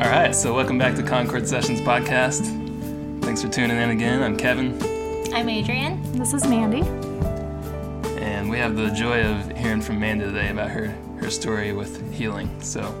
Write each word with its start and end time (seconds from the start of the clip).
All 0.00 0.08
right, 0.08 0.34
so 0.34 0.54
welcome 0.54 0.78
back 0.78 0.94
to 0.94 1.02
Concord 1.02 1.46
Sessions 1.46 1.78
podcast. 1.80 2.40
Thanks 3.22 3.42
for 3.42 3.50
tuning 3.50 3.76
in 3.76 3.90
again. 3.90 4.22
I'm 4.22 4.34
Kevin, 4.34 4.78
I'm 5.34 5.48
Adrian. 5.50 6.00
This 6.18 6.32
is 6.32 6.46
Mandy. 6.46 6.80
and 8.18 8.48
we 8.48 8.56
have 8.56 8.76
the 8.76 8.88
joy 8.90 9.22
of 9.22 9.54
hearing 9.58 9.82
from 9.82 10.00
Mandy 10.00 10.24
today 10.24 10.48
about 10.48 10.70
her 10.70 10.86
her 11.20 11.28
story 11.30 11.72
with 11.72 12.10
healing. 12.14 12.48
So, 12.62 12.94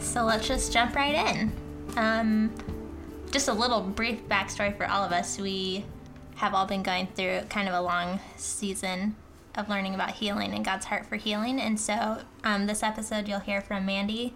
So 0.00 0.24
let's 0.24 0.48
just 0.48 0.72
jump 0.72 0.96
right 0.96 1.14
in. 1.14 1.52
Um, 1.96 2.52
just 3.30 3.46
a 3.46 3.52
little 3.52 3.80
brief 3.80 4.28
backstory 4.28 4.76
for 4.76 4.86
all 4.86 5.04
of 5.04 5.12
us. 5.12 5.38
We 5.38 5.84
have 6.34 6.52
all 6.52 6.66
been 6.66 6.82
going 6.82 7.06
through 7.14 7.42
kind 7.48 7.68
of 7.68 7.74
a 7.74 7.80
long 7.80 8.18
season 8.36 9.14
of 9.54 9.68
learning 9.68 9.94
about 9.94 10.10
healing 10.10 10.52
and 10.52 10.64
God's 10.64 10.86
heart 10.86 11.06
for 11.06 11.14
healing. 11.14 11.60
And 11.60 11.78
so 11.78 12.22
um, 12.42 12.66
this 12.66 12.82
episode, 12.82 13.28
you'll 13.28 13.38
hear 13.38 13.60
from 13.60 13.86
Mandy, 13.86 14.34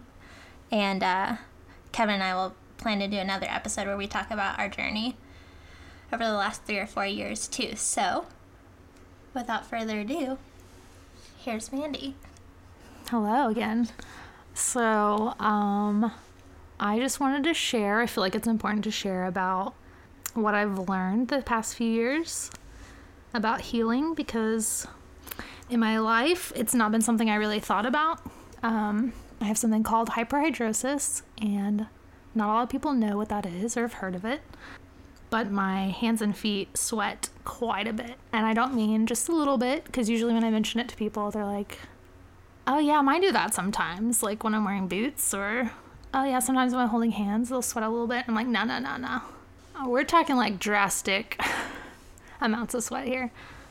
and 0.73 1.03
uh, 1.03 1.37
Kevin 1.93 2.17
and 2.17 2.23
I 2.23 2.35
will 2.35 2.55
plan 2.77 3.01
to 3.01 3.09
do 3.09 3.19
another 3.19 3.47
episode 3.49 3.87
where 3.87 3.97
we 3.97 4.07
talk 4.07 4.31
about 4.31 4.59
our 4.59 4.69
journey 4.69 5.17
over 6.13 6.25
the 6.25 6.33
last 6.33 6.65
three 6.65 6.79
or 6.79 6.87
four 6.87 7.07
years, 7.07 7.47
too. 7.47 7.77
So 7.77 8.27
without 9.35 9.67
further 9.67 10.01
ado, 10.01 10.39
here's 11.39 11.73
Mandy. 11.73 12.15
Hello 13.09 13.49
again. 13.49 13.89
So, 14.55 15.35
um, 15.39 16.13
I 16.79 16.99
just 16.99 17.21
wanted 17.21 17.45
to 17.45 17.55
share. 17.55 18.01
I 18.01 18.07
feel 18.07 18.23
like 18.23 18.35
it's 18.35 18.49
important 18.49 18.85
to 18.85 18.91
share 18.91 19.27
about 19.27 19.75
what 20.35 20.55
I've 20.55 20.89
learned 20.89 21.29
the 21.29 21.43
past 21.43 21.75
few 21.75 21.91
years 21.91 22.51
about 23.35 23.61
healing 23.61 24.15
because 24.15 24.87
in 25.69 25.81
my 25.81 25.99
life, 25.99 26.53
it's 26.57 26.75
not 26.75 26.91
been 26.91 27.01
something 27.01 27.31
I 27.31 27.37
really 27.37 27.61
thought 27.61 27.87
about. 27.87 28.21
Um, 28.63 29.13
I 29.41 29.45
have 29.45 29.59
something 29.59 29.83
called 29.83 30.11
hyperhidrosis, 30.11 31.23
and 31.41 31.87
not 32.35 32.49
a 32.49 32.53
lot 32.53 32.63
of 32.63 32.69
people 32.69 32.93
know 32.93 33.17
what 33.17 33.29
that 33.31 33.47
is 33.47 33.77
or 33.77 33.83
have 33.83 33.95
heard 33.95 34.15
of 34.15 34.25
it. 34.25 34.43
But 35.31 35.51
my 35.51 35.89
hands 35.89 36.21
and 36.21 36.37
feet 36.37 36.77
sweat 36.77 37.31
quite 37.45 37.87
a 37.87 37.93
bit. 37.93 38.17
And 38.33 38.45
I 38.47 38.53
don't 38.53 38.75
mean 38.75 39.07
just 39.07 39.29
a 39.29 39.35
little 39.35 39.59
bit, 39.59 39.85
because 39.85 40.11
usually 40.11 40.35
when 40.35 40.45
I 40.45 40.51
mention 40.51 40.81
it 40.81 40.89
to 40.89 40.97
people, 40.97 41.31
they're 41.31 41.45
like, 41.45 41.79
oh 42.67 42.79
yeah, 42.79 43.01
mine 43.01 43.23
do 43.23 43.33
that 43.33 43.55
sometimes, 43.55 44.23
like 44.23 44.45
when 44.45 44.55
I'm 44.55 44.65
wearing 44.65 44.89
boots, 44.89 45.33
or 45.33 45.71
oh 46.13 46.25
yeah, 46.25 46.41
sometimes 46.41 46.73
when 46.73 46.83
I'm 46.83 46.89
holding 46.89 47.13
hands, 47.13 47.49
they'll 47.49 47.63
sweat 47.63 47.85
a 47.85 47.89
little 47.89 48.07
bit. 48.07 48.25
I'm 48.29 48.35
like, 48.35 48.47
no, 48.47 48.65
no, 48.65 48.79
no, 48.79 48.97
no. 48.97 49.23
Uh, 49.77 49.89
We're 49.89 50.05
talking 50.05 50.37
like 50.37 50.59
drastic 50.59 51.41
amounts 52.41 52.75
of 52.75 52.83
sweat 52.83 53.07
here. 53.07 53.31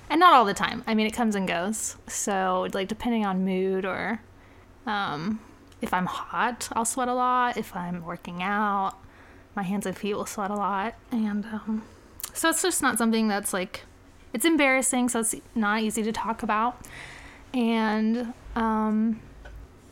And 0.10 0.20
not 0.20 0.34
all 0.34 0.46
the 0.46 0.56
time. 0.56 0.84
I 0.88 0.96
mean, 0.96 1.06
it 1.06 1.14
comes 1.14 1.36
and 1.36 1.48
goes. 1.48 1.96
So, 2.08 2.68
like, 2.74 2.88
depending 2.88 3.28
on 3.28 3.46
mood 3.46 3.86
or 3.86 4.22
um, 4.88 5.40
if 5.82 5.94
I'm 5.94 6.06
hot, 6.06 6.70
I'll 6.74 6.86
sweat 6.86 7.08
a 7.08 7.14
lot. 7.14 7.58
If 7.58 7.76
I'm 7.76 8.04
working 8.04 8.44
out, 8.44 8.94
my 9.56 9.64
hands 9.64 9.86
and 9.86 9.98
feet 9.98 10.14
will 10.14 10.26
sweat 10.26 10.52
a 10.52 10.56
lot. 10.56 10.96
And 11.12 11.46
um, 11.46 11.84
so 12.34 12.50
it's 12.50 12.62
just 12.62 12.82
not 12.82 12.98
something 12.98 13.28
that's 13.28 13.54
like, 13.54 13.86
it's 14.34 14.46
embarrassing. 14.46 15.10
So 15.10 15.20
it's 15.22 15.36
not 15.56 15.82
easy 15.82 16.04
to 16.04 16.12
talk 16.12 16.44
about. 16.44 16.86
And 17.54 18.34
um, 18.56 19.22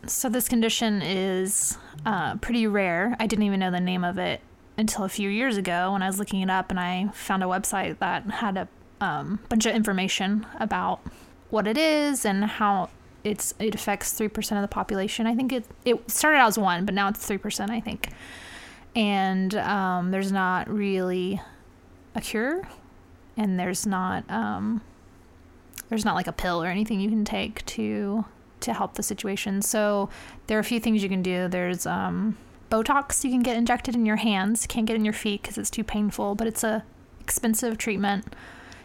so 0.06 0.30
this 0.30 0.48
condition 0.48 1.02
is 1.02 1.78
uh, 2.06 2.36
pretty 2.38 2.68
rare. 2.68 3.16
I 3.20 3.28
didn't 3.28 3.46
even 3.46 3.60
know 3.60 3.72
the 3.72 3.80
name 3.80 4.04
of 4.04 4.18
it 4.18 4.42
until 4.78 5.06
a 5.06 5.10
few 5.10 5.30
years 5.30 5.58
ago 5.58 5.94
when 5.94 6.04
I 6.04 6.08
was 6.08 6.20
looking 6.20 6.42
it 6.42 6.50
up, 6.50 6.70
and 6.70 6.80
I 6.80 7.08
found 7.14 7.44
a 7.44 7.48
website 7.48 7.98
that 7.98 8.30
had 8.30 8.58
a 8.58 8.68
um, 9.02 9.40
bunch 9.50 9.66
of 9.66 9.76
information 9.76 10.46
about 10.60 11.00
what 11.50 11.66
it 11.68 11.78
is 11.78 12.26
and 12.26 12.44
how 12.44 12.90
it's 13.32 13.54
it 13.60 13.76
affects 13.76 14.14
three 14.14 14.28
percent 14.28 14.58
of 14.58 14.64
the 14.64 14.74
population. 14.74 15.28
I 15.28 15.36
think 15.36 15.52
it 15.52 15.66
it 15.86 16.10
started 16.10 16.38
out 16.38 16.48
as 16.48 16.58
one, 16.58 16.86
but 16.86 16.94
now 16.94 17.08
it's 17.10 17.26
three 17.26 17.38
percent. 17.38 17.72
I 17.72 17.80
think, 17.80 18.10
and 18.96 19.54
um, 19.56 20.12
there's 20.12 20.32
not 20.32 20.70
really 20.70 21.42
a 22.16 22.22
cure, 22.22 22.68
and 23.36 23.60
there's 23.60 23.86
not 23.86 24.30
um, 24.30 24.82
there's 25.90 26.06
not 26.06 26.16
like 26.16 26.28
a 26.28 26.32
pill 26.32 26.62
or 26.62 26.68
anything 26.68 27.00
you 27.00 27.10
can 27.10 27.26
take 27.26 27.66
to 27.66 28.26
to 28.62 28.74
help 28.74 28.96
the 28.96 29.04
situation. 29.04 29.62
So 29.62 30.10
there 30.48 30.58
are 30.58 30.62
a 30.62 30.64
few 30.64 30.80
things 30.80 31.04
you 31.04 31.10
can 31.10 31.22
do. 31.22 31.48
There's 31.48 31.86
um, 31.86 32.38
Botox 32.72 33.24
you 33.24 33.30
can 33.30 33.42
get 33.44 33.56
injected 33.56 33.96
in 33.96 34.06
your 34.06 34.16
hands. 34.18 34.66
Can't 34.66 34.86
get 34.86 34.96
in 34.96 35.06
your 35.06 35.14
feet 35.14 35.42
because 35.42 35.58
it's 35.58 35.70
too 35.70 35.84
painful, 35.84 36.36
but 36.36 36.48
it's 36.48 36.64
a 36.64 36.84
expensive 37.20 37.78
treatment 37.78 38.36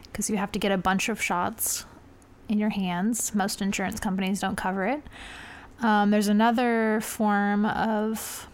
because 0.04 0.28
you 0.28 0.36
have 0.36 0.52
to 0.52 0.58
get 0.58 0.72
a 0.72 0.76
bunch 0.76 1.08
of 1.08 1.22
shots 1.22 1.86
in 2.48 2.58
your 2.58 2.70
hands. 2.70 3.34
Most 3.34 3.62
insurance 3.62 4.00
companies 4.00 4.40
don't 4.40 4.56
cover 4.56 4.86
it. 4.86 5.02
Um, 5.80 6.10
there's 6.10 6.28
another 6.28 7.00
form 7.00 7.66
of 7.66 8.48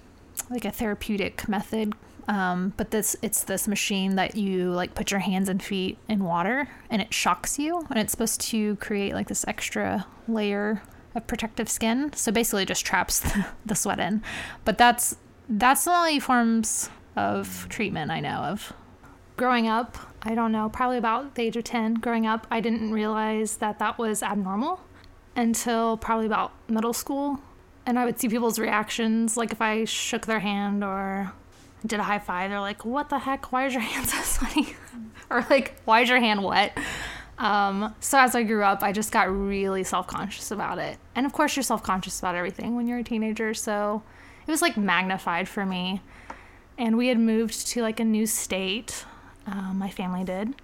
like 0.50 0.64
a 0.64 0.70
therapeutic 0.70 1.48
method 1.48 1.94
um, 2.28 2.74
but 2.76 2.90
this 2.90 3.16
it's 3.22 3.42
this 3.44 3.66
machine 3.66 4.16
that 4.16 4.36
you 4.36 4.70
like 4.70 4.94
put 4.94 5.10
your 5.10 5.20
hands 5.20 5.48
and 5.48 5.62
feet 5.62 5.96
in 6.08 6.22
water 6.22 6.68
and 6.90 7.00
it 7.00 7.12
shocks 7.12 7.58
you 7.58 7.86
and 7.88 7.98
it's 7.98 8.12
supposed 8.12 8.40
to 8.42 8.76
create 8.76 9.14
like 9.14 9.28
this 9.28 9.46
extra 9.48 10.06
layer 10.28 10.82
of 11.14 11.26
protective 11.26 11.68
skin 11.70 12.12
so 12.12 12.30
basically 12.30 12.66
just 12.66 12.84
traps 12.84 13.20
the, 13.20 13.46
the 13.64 13.74
sweat 13.74 13.98
in 13.98 14.22
but 14.64 14.76
that's 14.76 15.16
that's 15.48 15.84
the 15.84 15.90
only 15.90 16.20
forms 16.20 16.90
of 17.16 17.66
treatment 17.70 18.10
i 18.10 18.20
know 18.20 18.40
of 18.40 18.74
growing 19.38 19.66
up 19.66 19.96
i 20.28 20.34
don't 20.34 20.52
know 20.52 20.68
probably 20.68 20.98
about 20.98 21.34
the 21.34 21.42
age 21.42 21.56
of 21.56 21.64
10 21.64 21.94
growing 21.94 22.26
up 22.26 22.46
i 22.50 22.60
didn't 22.60 22.92
realize 22.92 23.56
that 23.56 23.78
that 23.80 23.98
was 23.98 24.22
abnormal 24.22 24.80
until 25.38 25.96
probably 25.96 26.26
about 26.26 26.52
middle 26.68 26.92
school. 26.92 27.40
And 27.86 27.98
i 27.98 28.04
would 28.04 28.20
see 28.20 28.28
people's 28.28 28.58
reactions 28.58 29.36
like 29.36 29.52
if 29.52 29.62
i 29.62 29.84
shook 29.84 30.26
their 30.26 30.40
hand 30.40 30.84
or 30.84 31.32
did 31.86 32.00
a 32.00 32.02
high 32.02 32.18
five 32.18 32.50
they're 32.50 32.60
like 32.60 32.84
what 32.84 33.08
the 33.08 33.20
heck? 33.20 33.50
Why 33.52 33.66
is 33.66 33.72
your 33.72 33.82
hand 33.82 34.08
so 34.08 34.20
sweaty 34.22 34.76
or 35.30 35.46
like 35.48 35.80
why 35.84 36.00
is 36.02 36.08
your 36.10 36.18
hand 36.18 36.42
wet? 36.42 36.76
Um, 37.38 37.94
so 38.00 38.18
as 38.18 38.34
i 38.34 38.42
grew 38.42 38.64
up 38.64 38.82
i 38.82 38.92
just 38.92 39.12
got 39.12 39.30
really 39.30 39.84
self-conscious 39.84 40.50
about 40.50 40.78
it. 40.78 40.98
And 41.14 41.24
of 41.24 41.32
course 41.32 41.56
you're 41.56 41.62
self-conscious 41.62 42.18
about 42.18 42.34
everything 42.34 42.76
when 42.76 42.86
you're 42.86 42.98
a 42.98 43.04
teenager 43.04 43.54
so 43.54 44.02
it 44.46 44.50
was 44.50 44.60
like 44.60 44.76
magnified 44.76 45.48
for 45.48 45.64
me. 45.64 46.02
And 46.76 46.96
we 46.96 47.08
had 47.08 47.18
moved 47.18 47.66
to 47.68 47.82
like 47.82 48.00
a 48.00 48.04
new 48.04 48.26
state 48.26 49.04
um, 49.50 49.78
my 49.78 49.90
family 49.90 50.24
did. 50.24 50.54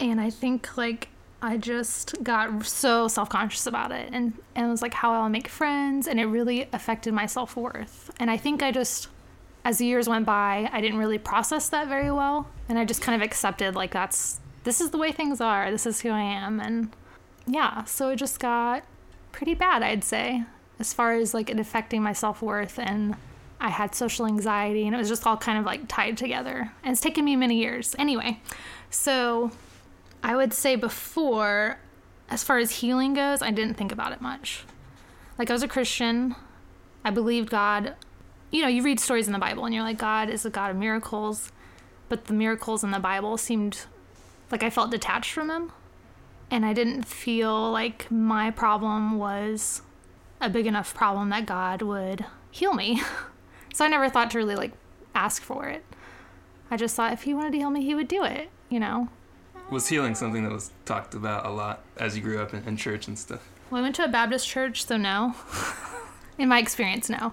And 0.00 0.20
i 0.20 0.30
think 0.30 0.76
like 0.76 1.08
i 1.42 1.56
just 1.56 2.14
got 2.22 2.64
so 2.64 3.08
self-conscious 3.08 3.66
about 3.66 3.92
it 3.92 4.08
and, 4.12 4.32
and 4.54 4.66
it 4.66 4.70
was 4.70 4.82
like 4.82 4.94
how 4.94 5.12
i'll 5.12 5.28
make 5.28 5.48
friends 5.48 6.06
and 6.06 6.18
it 6.18 6.26
really 6.26 6.68
affected 6.72 7.12
my 7.12 7.26
self-worth. 7.26 8.10
And 8.18 8.30
i 8.30 8.36
think 8.36 8.62
i 8.62 8.70
just 8.70 9.08
as 9.64 9.78
the 9.78 9.86
years 9.86 10.08
went 10.08 10.24
by 10.24 10.68
i 10.72 10.80
didn't 10.80 10.98
really 10.98 11.18
process 11.18 11.68
that 11.70 11.88
very 11.88 12.10
well 12.10 12.48
and 12.68 12.78
i 12.78 12.84
just 12.84 13.02
kind 13.02 13.20
of 13.20 13.24
accepted 13.26 13.74
like 13.74 13.92
that's 13.92 14.40
this 14.64 14.80
is 14.80 14.90
the 14.90 14.98
way 14.98 15.12
things 15.12 15.40
are 15.40 15.70
this 15.70 15.86
is 15.86 16.00
who 16.00 16.10
i 16.10 16.20
am 16.20 16.60
and 16.60 16.90
yeah 17.46 17.84
so 17.84 18.10
it 18.10 18.16
just 18.16 18.38
got 18.38 18.84
pretty 19.32 19.54
bad 19.54 19.82
i'd 19.82 20.04
say 20.04 20.44
as 20.78 20.92
far 20.92 21.14
as 21.14 21.34
like 21.34 21.50
it 21.50 21.58
affecting 21.58 22.02
my 22.02 22.12
self-worth 22.12 22.78
and 22.78 23.16
i 23.60 23.68
had 23.68 23.94
social 23.94 24.26
anxiety 24.26 24.86
and 24.86 24.94
it 24.94 24.98
was 24.98 25.08
just 25.08 25.26
all 25.26 25.36
kind 25.36 25.58
of 25.58 25.64
like 25.64 25.88
tied 25.88 26.16
together. 26.16 26.72
And 26.82 26.92
it's 26.92 27.00
taken 27.00 27.24
me 27.24 27.36
many 27.36 27.58
years. 27.58 27.94
Anyway 27.98 28.40
so 28.90 29.50
i 30.22 30.34
would 30.34 30.52
say 30.52 30.76
before 30.76 31.78
as 32.30 32.42
far 32.42 32.58
as 32.58 32.70
healing 32.70 33.14
goes 33.14 33.42
i 33.42 33.50
didn't 33.50 33.74
think 33.74 33.92
about 33.92 34.12
it 34.12 34.20
much. 34.20 34.64
Like 35.38 35.50
i 35.50 35.52
was 35.52 35.62
a 35.62 35.68
christian. 35.68 36.34
I 37.04 37.10
believed 37.10 37.50
god. 37.50 37.94
You 38.50 38.62
know 38.62 38.68
you 38.68 38.82
read 38.82 39.00
stories 39.00 39.26
in 39.26 39.32
the 39.32 39.38
bible 39.38 39.64
and 39.64 39.74
you're 39.74 39.84
like 39.84 39.98
god 39.98 40.30
is 40.30 40.44
a 40.44 40.50
god 40.50 40.70
of 40.70 40.76
miracles 40.76 41.52
but 42.08 42.24
the 42.26 42.32
miracles 42.32 42.82
in 42.82 42.90
the 42.90 42.98
bible 42.98 43.36
seemed 43.36 43.84
like 44.50 44.62
i 44.62 44.70
felt 44.70 44.90
detached 44.90 45.32
from 45.32 45.50
him 45.50 45.70
and 46.50 46.64
i 46.64 46.72
didn't 46.72 47.02
feel 47.02 47.70
like 47.70 48.10
my 48.10 48.50
problem 48.50 49.18
was 49.18 49.82
a 50.40 50.48
big 50.48 50.66
enough 50.66 50.94
problem 50.94 51.30
that 51.30 51.46
God 51.46 51.82
would 51.82 52.24
heal 52.50 52.74
me. 52.74 53.02
so 53.72 53.84
I 53.84 53.88
never 53.88 54.08
thought 54.08 54.30
to 54.32 54.38
really 54.38 54.56
like 54.56 54.72
ask 55.14 55.42
for 55.42 55.66
it. 55.66 55.84
I 56.70 56.76
just 56.76 56.94
thought 56.94 57.12
if 57.12 57.22
he 57.22 57.34
wanted 57.34 57.52
to 57.52 57.58
heal 57.58 57.70
me, 57.70 57.84
he 57.84 57.94
would 57.94 58.08
do 58.08 58.24
it, 58.24 58.50
you 58.68 58.78
know? 58.80 59.08
was 59.70 59.88
healing 59.88 60.14
something 60.14 60.42
that 60.44 60.52
was 60.52 60.70
talked 60.84 61.14
about 61.14 61.44
a 61.44 61.50
lot 61.50 61.82
as 61.96 62.16
you 62.16 62.22
grew 62.22 62.40
up 62.40 62.54
in, 62.54 62.62
in 62.64 62.76
church 62.76 63.06
and 63.06 63.18
stuff? 63.18 63.48
Well, 63.70 63.80
I 63.80 63.82
went 63.82 63.94
to 63.96 64.04
a 64.04 64.08
Baptist 64.08 64.48
church, 64.48 64.86
so 64.86 64.96
no. 64.96 65.34
in 66.38 66.48
my 66.48 66.58
experience, 66.58 67.10
no. 67.10 67.32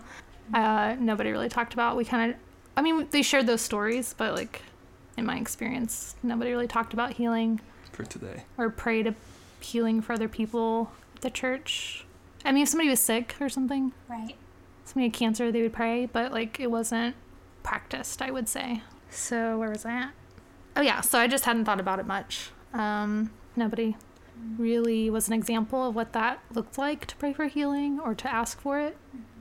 Uh, 0.54 0.96
nobody 1.00 1.32
really 1.32 1.50
talked 1.50 1.74
about. 1.74 1.96
We 1.96 2.06
kind 2.06 2.32
of, 2.32 2.38
I 2.76 2.82
mean, 2.82 3.08
they 3.12 3.22
shared 3.22 3.48
those 3.48 3.62
stories, 3.62 4.14
but 4.18 4.34
like 4.34 4.62
in 5.18 5.26
my 5.26 5.38
experience, 5.38 6.16
nobody 6.24 6.52
really 6.52 6.68
talked 6.68 6.94
about 6.94 7.14
healing 7.14 7.62
For 7.94 8.04
today, 8.04 8.44
or 8.58 8.70
prayed 8.70 9.08
a 9.08 9.16
healing 9.62 10.02
for 10.02 10.14
other 10.14 10.28
people 10.28 10.92
at 11.16 11.22
the 11.22 11.30
church. 11.30 12.06
I 12.44 12.52
mean, 12.52 12.64
if 12.64 12.70
somebody 12.70 12.90
was 12.90 13.00
sick 13.00 13.36
or 13.40 13.50
something, 13.50 13.94
Right. 14.08 14.36
Somebody 14.86 15.08
had 15.08 15.14
cancer, 15.14 15.52
they 15.52 15.62
would 15.62 15.74
pray, 15.74 16.06
but 16.06 16.32
like 16.32 16.60
it 16.60 16.72
wasn't 16.72 17.16
practiced, 17.64 18.22
I 18.22 18.32
would 18.32 18.48
say. 18.48 18.82
So 19.10 19.58
where 19.58 19.70
was 19.70 19.86
I 19.86 19.94
at? 19.94 20.12
Oh 20.78 20.82
yeah, 20.82 21.02
so 21.02 21.20
I 21.20 21.28
just 21.28 21.46
hadn't 21.46 21.66
thought 21.66 21.80
about 21.80 22.00
it 22.00 22.06
much. 22.06 22.52
Um, 22.74 23.32
nobody 23.56 23.96
really 24.58 25.10
was 25.10 25.28
an 25.28 25.34
example 25.34 25.88
of 25.88 25.96
what 25.96 26.14
that 26.14 26.40
looked 26.54 26.78
like 26.78 27.06
to 27.08 27.16
pray 27.16 27.34
for 27.34 27.48
healing 27.48 28.00
or 28.00 28.14
to 28.16 28.32
ask 28.32 28.60
for 28.60 28.80
it. 28.80 28.98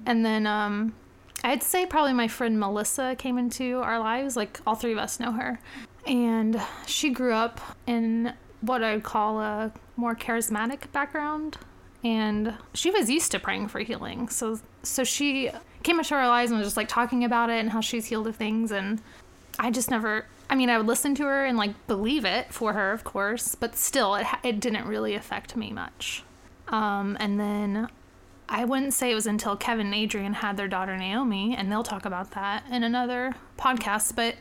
And 0.06 0.24
then 0.24 0.46
um, 0.46 0.94
I'd 1.42 1.62
say 1.62 1.86
probably 1.86 2.12
my 2.12 2.28
friend 2.28 2.58
Melissa 2.58 3.14
came 3.16 3.38
into 3.38 3.78
our 3.78 3.98
lives. 3.98 4.36
Like 4.36 4.60
all 4.66 4.74
three 4.74 4.92
of 4.92 4.98
us 4.98 5.18
know 5.18 5.32
her. 5.32 5.60
And 6.06 6.60
she 6.86 7.10
grew 7.10 7.32
up 7.32 7.60
in 7.86 8.34
what 8.60 8.82
I'd 8.82 9.02
call 9.02 9.40
a 9.40 9.72
more 9.96 10.14
charismatic 10.14 10.92
background. 10.92 11.58
And 12.04 12.54
she 12.74 12.90
was 12.90 13.10
used 13.10 13.32
to 13.32 13.40
praying 13.40 13.68
for 13.68 13.80
healing. 13.80 14.28
So 14.28 14.60
so 14.82 15.02
she 15.02 15.50
came 15.82 15.98
into 15.98 16.14
our 16.14 16.28
lives 16.28 16.50
and 16.50 16.58
was 16.58 16.66
just 16.66 16.76
like 16.76 16.88
talking 16.88 17.24
about 17.24 17.50
it 17.50 17.58
and 17.58 17.70
how 17.70 17.80
she's 17.80 18.06
healed 18.06 18.26
of 18.26 18.36
things 18.36 18.70
and 18.70 19.00
I 19.58 19.70
just 19.70 19.90
never 19.90 20.26
I 20.48 20.56
mean, 20.56 20.68
I 20.68 20.76
would 20.76 20.86
listen 20.86 21.14
to 21.16 21.24
her 21.24 21.44
and 21.44 21.56
like 21.56 21.86
believe 21.86 22.24
it 22.24 22.52
for 22.52 22.74
her, 22.74 22.92
of 22.92 23.02
course, 23.02 23.54
but 23.54 23.76
still, 23.76 24.14
it, 24.14 24.26
it 24.42 24.60
didn't 24.60 24.86
really 24.86 25.14
affect 25.14 25.56
me 25.56 25.72
much. 25.72 26.22
Um, 26.68 27.16
and 27.18 27.40
then 27.40 27.88
I 28.48 28.64
wouldn't 28.64 28.92
say 28.92 29.10
it 29.10 29.14
was 29.14 29.26
until 29.26 29.56
Kevin 29.56 29.86
and 29.86 29.94
Adrian 29.94 30.34
had 30.34 30.56
their 30.56 30.68
daughter 30.68 30.96
Naomi, 30.96 31.56
and 31.56 31.72
they'll 31.72 31.82
talk 31.82 32.04
about 32.04 32.32
that 32.32 32.64
in 32.70 32.82
another 32.82 33.34
podcast, 33.58 34.14
but 34.14 34.34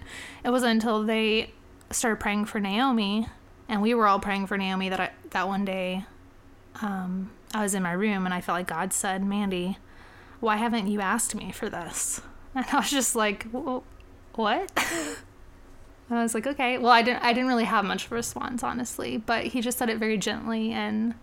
it 0.43 0.49
wasn't 0.49 0.73
until 0.73 1.03
they 1.03 1.51
started 1.89 2.19
praying 2.19 2.45
for 2.45 2.59
Naomi, 2.59 3.27
and 3.69 3.81
we 3.81 3.93
were 3.93 4.07
all 4.07 4.19
praying 4.19 4.47
for 4.47 4.57
Naomi 4.57 4.89
that 4.89 4.99
I, 4.99 5.09
that 5.29 5.47
one 5.47 5.63
day 5.63 6.05
um, 6.81 7.31
I 7.53 7.61
was 7.61 7.75
in 7.75 7.83
my 7.83 7.91
room 7.91 8.25
and 8.25 8.33
I 8.33 8.41
felt 8.41 8.57
like 8.57 8.67
God 8.67 8.93
said, 8.93 9.23
Mandy, 9.23 9.77
why 10.39 10.57
haven't 10.57 10.87
you 10.87 11.01
asked 11.01 11.35
me 11.35 11.51
for 11.51 11.69
this? 11.69 12.21
And 12.55 12.67
I 12.71 12.77
was 12.77 12.91
just 12.91 13.15
like, 13.15 13.47
what? 13.49 14.71
And 14.77 15.15
I 16.11 16.21
was 16.21 16.35
like, 16.35 16.45
okay. 16.45 16.77
Well, 16.77 16.91
I 16.91 17.01
didn't. 17.01 17.23
I 17.23 17.33
didn't 17.33 17.47
really 17.47 17.63
have 17.63 17.83
much 17.83 18.05
of 18.05 18.11
a 18.11 18.15
response, 18.15 18.61
honestly. 18.61 19.17
But 19.17 19.45
he 19.45 19.59
just 19.59 19.79
said 19.79 19.89
it 19.89 19.97
very 19.97 20.19
gently 20.19 20.71
and 20.71 21.15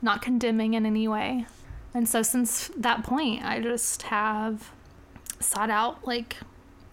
not 0.00 0.22
condemning 0.22 0.72
in 0.72 0.86
any 0.86 1.08
way. 1.08 1.44
And 1.92 2.08
so 2.08 2.22
since 2.22 2.70
that 2.74 3.02
point, 3.02 3.44
I 3.44 3.60
just 3.60 4.04
have 4.04 4.70
sought 5.40 5.68
out 5.68 6.06
like 6.06 6.38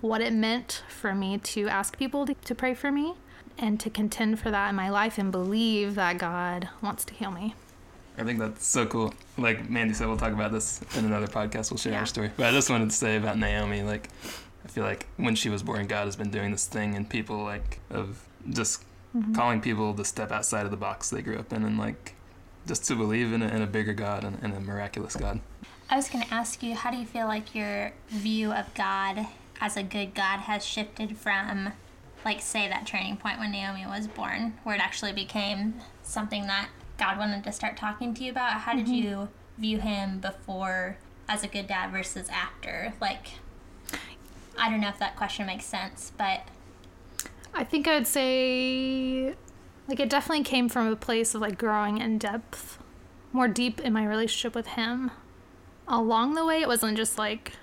what 0.01 0.19
it 0.19 0.33
meant 0.33 0.83
for 0.89 1.15
me 1.15 1.37
to 1.37 1.69
ask 1.69 1.97
people 1.97 2.25
to, 2.25 2.33
to 2.33 2.53
pray 2.53 2.73
for 2.73 2.91
me 2.91 3.13
and 3.57 3.79
to 3.79 3.89
contend 3.89 4.41
for 4.41 4.51
that 4.51 4.69
in 4.69 4.75
my 4.75 4.89
life 4.89 5.17
and 5.17 5.31
believe 5.31 5.95
that 5.95 6.17
God 6.17 6.67
wants 6.81 7.05
to 7.05 7.13
heal 7.13 7.31
me. 7.31 7.55
I 8.17 8.23
think 8.23 8.39
that's 8.39 8.65
so 8.65 8.85
cool. 8.85 9.13
Like 9.37 9.69
Mandy 9.69 9.93
said, 9.93 10.07
we'll 10.07 10.17
talk 10.17 10.33
about 10.33 10.51
this 10.51 10.81
in 10.95 11.05
another 11.05 11.27
podcast. 11.27 11.71
We'll 11.71 11.77
share 11.77 11.93
Yeah. 11.93 11.99
our 11.99 12.05
story. 12.05 12.31
But 12.37 12.47
I 12.47 12.51
just 12.51 12.69
wanted 12.69 12.89
to 12.89 12.95
say 12.95 13.17
about 13.17 13.37
Naomi, 13.37 13.81
like, 13.81 14.09
I 14.63 14.67
feel 14.67 14.83
like 14.83 15.07
when 15.17 15.35
she 15.35 15.49
was 15.49 15.63
born, 15.63 15.87
God 15.87 16.05
has 16.05 16.15
been 16.15 16.29
doing 16.29 16.51
this 16.51 16.65
thing, 16.67 16.95
and 16.95 17.09
people 17.09 17.43
like 17.43 17.79
of 17.89 18.23
just 18.49 18.83
mm-hmm. 19.15 19.33
calling 19.33 19.61
people 19.61 19.93
to 19.95 20.05
step 20.05 20.31
outside 20.31 20.65
of 20.65 20.71
the 20.71 20.77
box 20.77 21.09
they 21.09 21.21
grew 21.21 21.37
up 21.37 21.51
in, 21.51 21.63
and 21.63 21.77
like 21.77 22.15
just 22.67 22.85
to 22.85 22.95
believe 22.95 23.33
in 23.33 23.41
a, 23.41 23.47
in 23.47 23.61
a 23.61 23.67
bigger 23.67 23.93
God 23.93 24.23
and, 24.23 24.37
and 24.41 24.53
a 24.53 24.59
miraculous 24.59 25.15
God. 25.15 25.39
I 25.89 25.95
was 25.95 26.09
going 26.09 26.23
to 26.23 26.33
ask 26.33 26.63
you, 26.63 26.75
how 26.75 26.91
do 26.91 26.97
you 26.97 27.05
feel 27.05 27.27
like 27.27 27.53
your 27.53 27.91
view 28.07 28.53
of 28.53 28.73
God 28.73 29.27
as 29.59 29.75
a 29.75 29.83
good 29.83 30.15
God 30.15 30.39
has 30.39 30.65
shifted 30.65 31.17
from, 31.17 31.73
like, 32.23 32.41
say, 32.41 32.67
that 32.69 32.87
turning 32.87 33.17
point 33.17 33.37
when 33.39 33.51
Naomi 33.51 33.85
was 33.85 34.07
born, 34.07 34.53
where 34.63 34.75
it 34.75 34.81
actually 34.81 35.13
became 35.13 35.75
something 36.01 36.47
that 36.47 36.69
God 36.97 37.17
wanted 37.17 37.43
to 37.43 37.51
start 37.51 37.77
talking 37.77 38.13
to 38.13 38.23
you 38.23 38.31
about? 38.31 38.61
How 38.61 38.73
did 38.73 38.85
mm-hmm. 38.85 38.93
you 38.93 39.29
view 39.57 39.79
him 39.79 40.19
before 40.19 40.97
as 41.27 41.43
a 41.43 41.47
good 41.47 41.67
dad 41.67 41.91
versus 41.91 42.29
after? 42.29 42.93
Like, 43.01 43.27
I 44.57 44.69
don't 44.69 44.81
know 44.81 44.89
if 44.89 44.99
that 44.99 45.15
question 45.15 45.45
makes 45.45 45.65
sense, 45.65 46.11
but 46.17 46.41
I 47.53 47.63
think 47.63 47.87
I 47.87 47.95
would 47.95 48.07
say, 48.07 49.35
like, 49.87 49.99
it 49.99 50.09
definitely 50.09 50.43
came 50.43 50.69
from 50.69 50.87
a 50.87 50.95
place 50.95 51.35
of 51.35 51.41
like 51.41 51.57
growing 51.57 51.99
in 51.99 52.17
depth, 52.17 52.79
more 53.31 53.47
deep 53.47 53.79
in 53.79 53.93
my 53.93 54.05
relationship 54.05 54.55
with 54.55 54.67
him. 54.67 55.11
Along 55.87 56.35
the 56.35 56.45
way, 56.45 56.61
it 56.61 56.67
wasn't 56.67 56.97
just 56.97 57.17
like, 57.17 57.53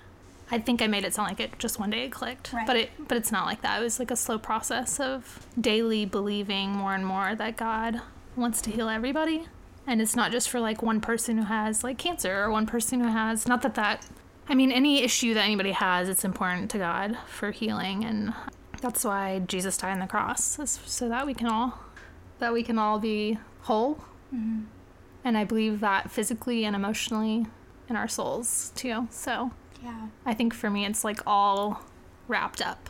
I 0.51 0.59
think 0.59 0.81
I 0.81 0.87
made 0.87 1.05
it 1.05 1.13
sound 1.13 1.29
like 1.29 1.39
it 1.39 1.57
just 1.59 1.79
one 1.79 1.89
day 1.89 2.05
it 2.05 2.11
clicked, 2.11 2.51
Right. 2.53 2.67
but 2.67 2.75
it 2.75 2.91
but 3.07 3.17
it's 3.17 3.31
not 3.31 3.45
like 3.45 3.61
that. 3.61 3.79
It 3.79 3.83
was 3.83 3.99
like 3.99 4.11
a 4.11 4.15
slow 4.17 4.37
process 4.37 4.99
of 4.99 5.47
daily 5.59 6.05
believing 6.05 6.71
more 6.71 6.93
and 6.93 7.05
more 7.05 7.35
that 7.35 7.55
God 7.55 8.01
wants 8.35 8.61
to 8.61 8.71
heal 8.71 8.89
everybody, 8.89 9.45
and 9.87 10.01
it's 10.01 10.15
not 10.15 10.31
just 10.31 10.49
for 10.49 10.59
like 10.59 10.81
one 10.81 11.01
person 11.01 11.37
who 11.37 11.45
has 11.45 11.83
like 11.83 11.97
cancer 11.97 12.43
or 12.43 12.51
one 12.51 12.65
person 12.65 13.01
who 13.01 13.07
has 13.07 13.47
not 13.47 13.61
that 13.61 13.75
that. 13.75 14.05
I 14.47 14.55
mean, 14.55 14.71
any 14.71 15.03
issue 15.03 15.33
that 15.33 15.45
anybody 15.45 15.71
has, 15.71 16.09
it's 16.09 16.25
important 16.25 16.71
to 16.71 16.77
God 16.77 17.17
for 17.27 17.51
healing, 17.51 18.03
and 18.03 18.33
that's 18.81 19.03
why 19.03 19.39
Jesus 19.39 19.77
died 19.77 19.93
on 19.93 19.99
the 19.99 20.07
cross, 20.07 20.59
is 20.59 20.79
so 20.85 21.07
that 21.09 21.25
we 21.25 21.33
can 21.33 21.47
all 21.47 21.79
that 22.39 22.53
we 22.53 22.63
can 22.63 22.77
all 22.77 22.99
be 22.99 23.37
whole. 23.61 23.95
Mm-hmm. 24.33 24.61
And 25.23 25.37
I 25.37 25.43
believe 25.43 25.79
that 25.81 26.09
physically 26.09 26.65
and 26.65 26.75
emotionally 26.75 27.45
in 27.87 27.95
our 27.95 28.07
souls 28.07 28.71
too. 28.75 29.07
So 29.11 29.51
yeah. 29.83 30.07
I 30.25 30.33
think 30.33 30.53
for 30.53 30.69
me, 30.69 30.85
it's 30.85 31.03
like 31.03 31.21
all 31.27 31.83
wrapped 32.27 32.61
up, 32.61 32.89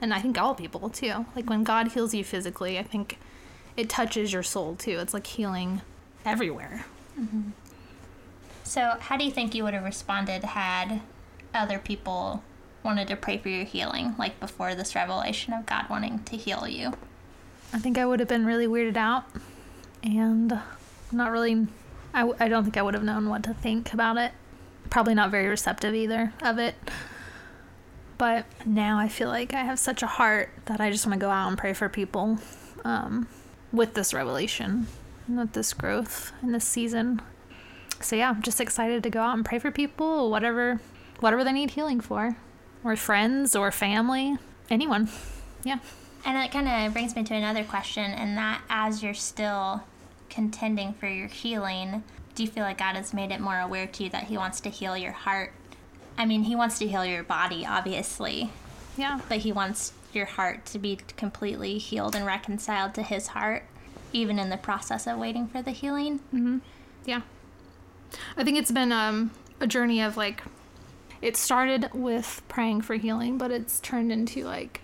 and 0.00 0.14
I 0.14 0.20
think 0.20 0.38
all 0.38 0.54
people 0.54 0.88
too. 0.88 1.26
Like 1.36 1.50
when 1.50 1.64
God 1.64 1.88
heals 1.88 2.14
you 2.14 2.24
physically, 2.24 2.78
I 2.78 2.82
think 2.82 3.18
it 3.80 3.88
touches 3.88 4.32
your 4.32 4.42
soul 4.42 4.76
too. 4.76 4.98
It's 5.00 5.14
like 5.14 5.26
healing 5.26 5.80
everywhere. 6.24 6.84
So, 8.62 8.96
how 9.00 9.16
do 9.16 9.24
you 9.24 9.30
think 9.30 9.54
you 9.54 9.64
would 9.64 9.74
have 9.74 9.84
responded 9.84 10.44
had 10.44 11.00
other 11.54 11.78
people 11.78 12.44
wanted 12.82 13.08
to 13.08 13.16
pray 13.16 13.38
for 13.38 13.48
your 13.48 13.64
healing, 13.64 14.14
like 14.18 14.38
before 14.38 14.74
this 14.74 14.94
revelation 14.94 15.52
of 15.52 15.66
God 15.66 15.86
wanting 15.90 16.22
to 16.24 16.36
heal 16.36 16.68
you? 16.68 16.92
I 17.72 17.78
think 17.78 17.98
I 17.98 18.04
would 18.04 18.20
have 18.20 18.28
been 18.28 18.44
really 18.46 18.66
weirded 18.66 18.96
out 18.96 19.24
and 20.02 20.60
not 21.10 21.30
really, 21.30 21.66
I 22.12 22.48
don't 22.48 22.64
think 22.64 22.76
I 22.76 22.82
would 22.82 22.94
have 22.94 23.02
known 23.02 23.28
what 23.28 23.42
to 23.44 23.54
think 23.54 23.92
about 23.92 24.16
it. 24.16 24.32
Probably 24.88 25.14
not 25.14 25.30
very 25.30 25.46
receptive 25.46 25.94
either 25.94 26.32
of 26.42 26.58
it. 26.58 26.74
But 28.18 28.44
now 28.66 28.98
I 28.98 29.08
feel 29.08 29.28
like 29.28 29.54
I 29.54 29.62
have 29.62 29.78
such 29.78 30.02
a 30.02 30.06
heart 30.06 30.50
that 30.66 30.80
I 30.80 30.90
just 30.90 31.06
want 31.06 31.18
to 31.18 31.24
go 31.24 31.30
out 31.30 31.48
and 31.48 31.56
pray 31.56 31.72
for 31.72 31.88
people 31.88 32.38
um, 32.84 33.26
with 33.72 33.94
this 33.94 34.12
revelation 34.12 34.86
and 35.26 35.38
with 35.38 35.52
this 35.52 35.72
growth 35.72 36.32
in 36.42 36.52
this 36.52 36.64
season. 36.64 37.20
So 38.00 38.16
yeah, 38.16 38.30
I'm 38.30 38.42
just 38.42 38.60
excited 38.60 39.02
to 39.02 39.10
go 39.10 39.20
out 39.20 39.34
and 39.36 39.44
pray 39.44 39.58
for 39.58 39.70
people, 39.70 40.30
whatever, 40.30 40.80
whatever 41.20 41.44
they 41.44 41.52
need 41.52 41.72
healing 41.72 42.00
for, 42.00 42.36
or 42.82 42.96
friends 42.96 43.54
or 43.54 43.70
family, 43.70 44.36
anyone. 44.70 45.08
Yeah. 45.64 45.78
And 46.24 46.36
that 46.36 46.52
kind 46.52 46.68
of 46.68 46.92
brings 46.92 47.14
me 47.16 47.24
to 47.24 47.34
another 47.34 47.64
question, 47.64 48.04
and 48.10 48.36
that 48.36 48.62
as 48.68 49.02
you're 49.02 49.14
still 49.14 49.82
contending 50.28 50.92
for 50.94 51.06
your 51.08 51.28
healing, 51.28 52.02
do 52.34 52.42
you 52.42 52.48
feel 52.48 52.64
like 52.64 52.78
God 52.78 52.96
has 52.96 53.12
made 53.14 53.30
it 53.30 53.40
more 53.40 53.58
aware 53.58 53.86
to 53.86 54.04
you 54.04 54.10
that 54.10 54.24
He 54.24 54.36
wants 54.36 54.60
to 54.60 54.70
heal 54.70 54.96
your 54.96 55.12
heart? 55.12 55.52
I 56.18 56.26
mean, 56.26 56.42
He 56.44 56.54
wants 56.56 56.78
to 56.80 56.86
heal 56.88 57.04
your 57.04 57.22
body, 57.22 57.64
obviously, 57.66 58.50
Yeah. 58.96 59.20
but 59.28 59.38
He 59.38 59.52
wants 59.52 59.92
your 60.14 60.26
heart 60.26 60.66
to 60.66 60.78
be 60.78 60.98
completely 61.16 61.78
healed 61.78 62.14
and 62.14 62.26
reconciled 62.26 62.94
to 62.94 63.02
His 63.02 63.28
heart, 63.28 63.64
even 64.12 64.38
in 64.38 64.50
the 64.50 64.56
process 64.56 65.06
of 65.06 65.18
waiting 65.18 65.46
for 65.46 65.62
the 65.62 65.70
healing. 65.70 66.18
Mm-hmm. 66.34 66.58
Yeah. 67.04 67.22
I 68.36 68.44
think 68.44 68.58
it's 68.58 68.72
been 68.72 68.92
um, 68.92 69.30
a 69.60 69.66
journey 69.66 70.00
of 70.00 70.16
like, 70.16 70.42
it 71.22 71.36
started 71.36 71.90
with 71.92 72.42
praying 72.48 72.82
for 72.82 72.94
healing, 72.94 73.38
but 73.38 73.50
it's 73.50 73.78
turned 73.80 74.10
into 74.10 74.44
like 74.44 74.80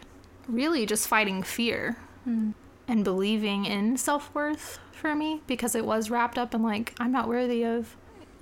really 0.48 0.86
just 0.86 1.08
fighting 1.08 1.42
fear 1.42 1.96
hmm. 2.24 2.50
and 2.86 3.04
believing 3.04 3.64
in 3.64 3.96
self 3.96 4.32
worth 4.34 4.78
for 4.92 5.14
me 5.14 5.42
because 5.46 5.74
it 5.74 5.84
was 5.84 6.10
wrapped 6.10 6.38
up 6.38 6.54
in 6.54 6.62
like, 6.62 6.94
I'm 7.00 7.12
not 7.12 7.28
worthy 7.28 7.64
of 7.64 7.96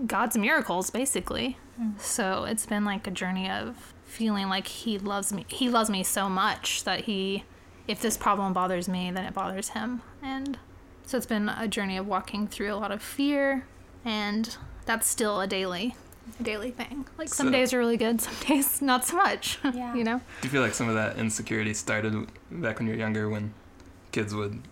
God's 0.06 0.36
miracles, 0.36 0.90
basically. 0.90 1.56
Hmm. 1.76 1.92
So 1.98 2.44
it's 2.44 2.66
been 2.66 2.84
like 2.84 3.06
a 3.06 3.10
journey 3.10 3.48
of 3.48 3.93
feeling 4.14 4.48
like 4.48 4.66
He 4.66 4.98
loves 4.98 5.32
me. 5.32 5.44
He 5.48 5.68
loves 5.68 5.90
me 5.90 6.02
so 6.04 6.28
much 6.28 6.84
that 6.84 7.00
He, 7.00 7.44
if 7.88 8.00
this 8.00 8.16
problem 8.16 8.52
bothers 8.52 8.88
me, 8.88 9.10
then 9.10 9.24
it 9.24 9.34
bothers 9.34 9.70
Him. 9.70 10.02
And 10.22 10.58
so 11.04 11.16
it's 11.16 11.26
been 11.26 11.48
a 11.48 11.68
journey 11.68 11.96
of 11.96 12.06
walking 12.06 12.46
through 12.46 12.72
a 12.72 12.76
lot 12.76 12.90
of 12.92 13.02
fear, 13.02 13.66
and 14.04 14.56
that's 14.86 15.06
still 15.08 15.40
a 15.40 15.46
daily, 15.46 15.94
a 16.40 16.42
daily 16.42 16.70
thing. 16.70 17.06
Like 17.18 17.28
some 17.28 17.48
So- 17.48 17.52
days 17.52 17.72
are 17.74 17.78
really 17.78 17.96
good, 17.96 18.20
some 18.28 18.34
days 18.46 18.80
not 18.80 19.04
so 19.04 19.16
much. 19.16 19.58
Yeah. 19.74 19.94
you 19.94 20.04
know. 20.04 20.18
Do 20.40 20.46
you 20.48 20.50
feel 20.50 20.62
like 20.62 20.74
some 20.74 20.88
of 20.88 20.94
that 20.94 21.18
insecurity 21.18 21.74
started 21.74 22.26
back 22.50 22.78
when 22.78 22.86
you 22.86 22.94
were 22.94 22.98
younger, 22.98 23.28
when 23.28 23.52
kids 24.12 24.34
would 24.34 24.62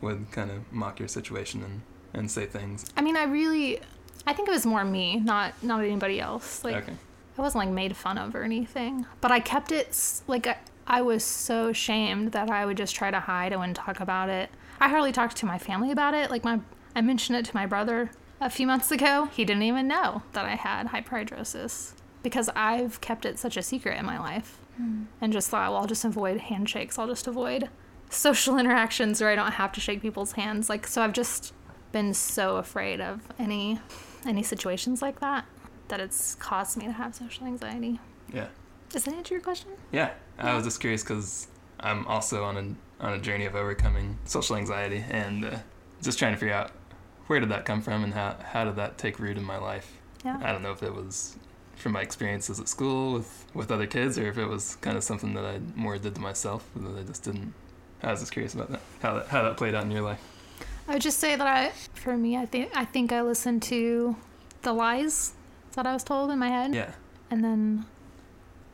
would 0.00 0.26
kind 0.32 0.50
of 0.50 0.70
mock 0.72 0.98
your 0.98 1.06
situation 1.08 1.62
and, 1.62 1.80
and 2.12 2.28
say 2.30 2.44
things? 2.46 2.84
I 2.96 3.02
mean, 3.02 3.16
I 3.16 3.22
really, 3.24 3.78
I 4.26 4.32
think 4.32 4.48
it 4.48 4.50
was 4.52 4.66
more 4.66 4.84
me, 4.84 5.16
not 5.20 5.54
not 5.62 5.80
anybody 5.84 6.20
else. 6.20 6.64
Like 6.64 6.76
okay. 6.82 6.94
I 7.36 7.40
wasn't 7.40 7.64
like 7.64 7.74
made 7.74 7.96
fun 7.96 8.18
of 8.18 8.34
or 8.34 8.42
anything, 8.42 9.06
but 9.20 9.30
I 9.30 9.40
kept 9.40 9.72
it 9.72 10.22
like 10.26 10.46
I, 10.46 10.58
I 10.86 11.02
was 11.02 11.24
so 11.24 11.68
ashamed 11.68 12.32
that 12.32 12.50
I 12.50 12.66
would 12.66 12.76
just 12.76 12.94
try 12.94 13.10
to 13.10 13.20
hide. 13.20 13.52
I 13.52 13.56
wouldn't 13.56 13.76
talk 13.76 14.00
about 14.00 14.28
it. 14.28 14.50
I 14.80 14.88
hardly 14.88 15.12
talked 15.12 15.36
to 15.38 15.46
my 15.46 15.58
family 15.58 15.90
about 15.90 16.14
it. 16.14 16.30
Like 16.30 16.44
my, 16.44 16.60
I 16.94 17.00
mentioned 17.00 17.38
it 17.38 17.44
to 17.46 17.56
my 17.56 17.66
brother 17.66 18.10
a 18.40 18.50
few 18.50 18.66
months 18.66 18.90
ago. 18.90 19.26
He 19.32 19.44
didn't 19.44 19.62
even 19.62 19.88
know 19.88 20.22
that 20.32 20.44
I 20.44 20.56
had 20.56 20.88
hyperhidrosis 20.88 21.94
because 22.22 22.50
I've 22.54 23.00
kept 23.00 23.24
it 23.24 23.38
such 23.38 23.56
a 23.56 23.62
secret 23.62 23.98
in 23.98 24.04
my 24.04 24.18
life, 24.18 24.58
hmm. 24.76 25.04
and 25.20 25.32
just 25.32 25.48
thought, 25.48 25.70
well, 25.70 25.80
I'll 25.80 25.86
just 25.86 26.04
avoid 26.04 26.38
handshakes. 26.38 26.98
I'll 26.98 27.08
just 27.08 27.26
avoid 27.26 27.68
social 28.10 28.58
interactions 28.58 29.20
where 29.20 29.30
I 29.30 29.36
don't 29.36 29.52
have 29.52 29.72
to 29.72 29.80
shake 29.80 30.02
people's 30.02 30.32
hands. 30.32 30.68
Like 30.68 30.86
so, 30.86 31.02
I've 31.02 31.12
just 31.12 31.54
been 31.92 32.12
so 32.14 32.56
afraid 32.56 33.00
of 33.00 33.20
any 33.38 33.80
any 34.26 34.42
situations 34.42 35.02
like 35.02 35.20
that 35.20 35.44
that 35.92 36.00
it's 36.00 36.36
caused 36.36 36.78
me 36.78 36.86
to 36.86 36.92
have 36.92 37.14
social 37.14 37.46
anxiety. 37.46 38.00
Yeah. 38.32 38.46
Does 38.88 39.04
that 39.04 39.12
answer 39.12 39.34
your 39.34 39.42
question? 39.42 39.72
Yeah, 39.92 40.12
I 40.38 40.54
was 40.54 40.64
just 40.64 40.80
curious 40.80 41.02
because 41.02 41.48
I'm 41.80 42.06
also 42.06 42.44
on 42.44 42.56
a 42.56 43.04
on 43.04 43.12
a 43.12 43.18
journey 43.18 43.44
of 43.44 43.54
overcoming 43.54 44.16
social 44.24 44.56
anxiety 44.56 45.04
and 45.10 45.44
uh, 45.44 45.58
just 46.00 46.18
trying 46.18 46.32
to 46.32 46.38
figure 46.38 46.54
out 46.54 46.70
where 47.26 47.40
did 47.40 47.50
that 47.50 47.66
come 47.66 47.82
from 47.82 48.04
and 48.04 48.14
how 48.14 48.36
how 48.42 48.64
did 48.64 48.76
that 48.76 48.96
take 48.96 49.18
root 49.18 49.36
in 49.36 49.44
my 49.44 49.58
life. 49.58 49.92
Yeah. 50.24 50.40
I 50.42 50.50
don't 50.50 50.62
know 50.62 50.72
if 50.72 50.82
it 50.82 50.94
was 50.94 51.36
from 51.76 51.92
my 51.92 52.00
experiences 52.00 52.58
at 52.58 52.68
school 52.68 53.12
with 53.12 53.44
with 53.52 53.70
other 53.70 53.86
kids 53.86 54.18
or 54.18 54.28
if 54.28 54.38
it 54.38 54.46
was 54.46 54.76
kind 54.76 54.96
of 54.96 55.04
something 55.04 55.34
that 55.34 55.44
I 55.44 55.60
more 55.76 55.98
did 55.98 56.14
to 56.14 56.22
myself 56.22 56.64
that 56.74 56.98
I 56.98 57.02
just 57.02 57.22
didn't. 57.22 57.52
I 58.02 58.12
was 58.12 58.20
just 58.20 58.32
curious 58.32 58.54
about 58.54 58.70
that 58.70 58.80
how 59.02 59.12
that 59.12 59.26
how 59.28 59.42
that 59.42 59.58
played 59.58 59.74
out 59.74 59.84
in 59.84 59.90
your 59.90 60.00
life. 60.00 60.22
I 60.88 60.94
would 60.94 61.02
just 61.02 61.18
say 61.18 61.36
that 61.36 61.46
I, 61.46 61.70
for 61.94 62.16
me, 62.16 62.38
I 62.38 62.46
think 62.46 62.70
I 62.74 62.86
think 62.86 63.12
I 63.12 63.20
listened 63.20 63.62
to 63.64 64.16
the 64.62 64.72
lies 64.72 65.34
that 65.74 65.86
I 65.86 65.92
was 65.92 66.04
told 66.04 66.30
in 66.30 66.38
my 66.38 66.48
head, 66.48 66.74
Yeah. 66.74 66.90
and 67.30 67.42
then 67.44 67.84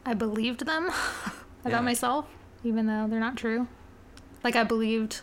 I 0.06 0.14
believed 0.14 0.64
them 0.66 0.86
about 1.64 1.70
Yeah. 1.70 1.80
myself, 1.80 2.26
even 2.64 2.86
though 2.86 3.06
they're 3.08 3.20
not 3.20 3.36
true. 3.36 3.66
Like 4.44 4.56
I 4.56 4.64
believed 4.64 5.20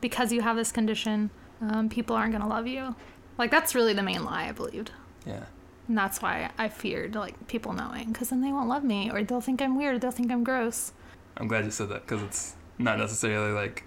because 0.00 0.32
you 0.32 0.42
have 0.42 0.56
this 0.56 0.70
condition, 0.72 1.30
um, 1.60 1.88
people 1.88 2.14
aren't 2.16 2.32
gonna 2.32 2.48
love 2.48 2.66
you. 2.66 2.94
Like 3.36 3.50
that's 3.50 3.74
really 3.74 3.92
the 3.94 4.02
main 4.02 4.24
lie 4.24 4.48
I 4.48 4.52
believed, 4.52 4.92
Yeah. 5.26 5.44
and 5.88 5.96
that's 5.98 6.20
why 6.22 6.50
I 6.58 6.68
feared 6.68 7.14
like 7.14 7.46
people 7.48 7.72
knowing, 7.72 8.12
because 8.12 8.30
then 8.30 8.40
they 8.42 8.52
won't 8.52 8.68
love 8.68 8.84
me, 8.84 9.10
or 9.10 9.22
they'll 9.24 9.40
think 9.40 9.60
I'm 9.62 9.76
weird, 9.76 10.00
they'll 10.00 10.10
think 10.10 10.30
I'm 10.30 10.44
gross. 10.44 10.92
I'm 11.36 11.46
glad 11.48 11.64
you 11.64 11.70
said 11.70 11.88
that 11.90 12.06
because 12.06 12.22
it's 12.22 12.56
not 12.78 12.98
necessarily 12.98 13.52
like 13.52 13.84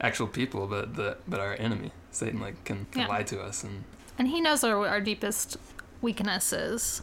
actual 0.00 0.26
people, 0.26 0.66
but 0.66 0.94
the 0.96 1.16
but 1.28 1.38
our 1.40 1.54
enemy, 1.54 1.92
Satan, 2.10 2.40
like 2.40 2.62
can, 2.64 2.86
can 2.90 3.02
Yeah. 3.02 3.08
lie 3.08 3.22
to 3.24 3.40
us 3.40 3.62
and 3.64 3.84
And 4.18 4.28
he 4.28 4.40
knows 4.40 4.62
our, 4.64 4.86
our 4.86 5.00
deepest 5.00 5.56
weaknesses 6.02 7.02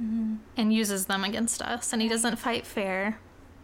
mm-hmm. 0.00 0.36
and 0.56 0.72
uses 0.72 1.06
them 1.06 1.24
against 1.24 1.60
us. 1.60 1.92
And 1.92 2.00
he 2.00 2.08
doesn't 2.08 2.36
fight 2.36 2.66
fair. 2.66 3.18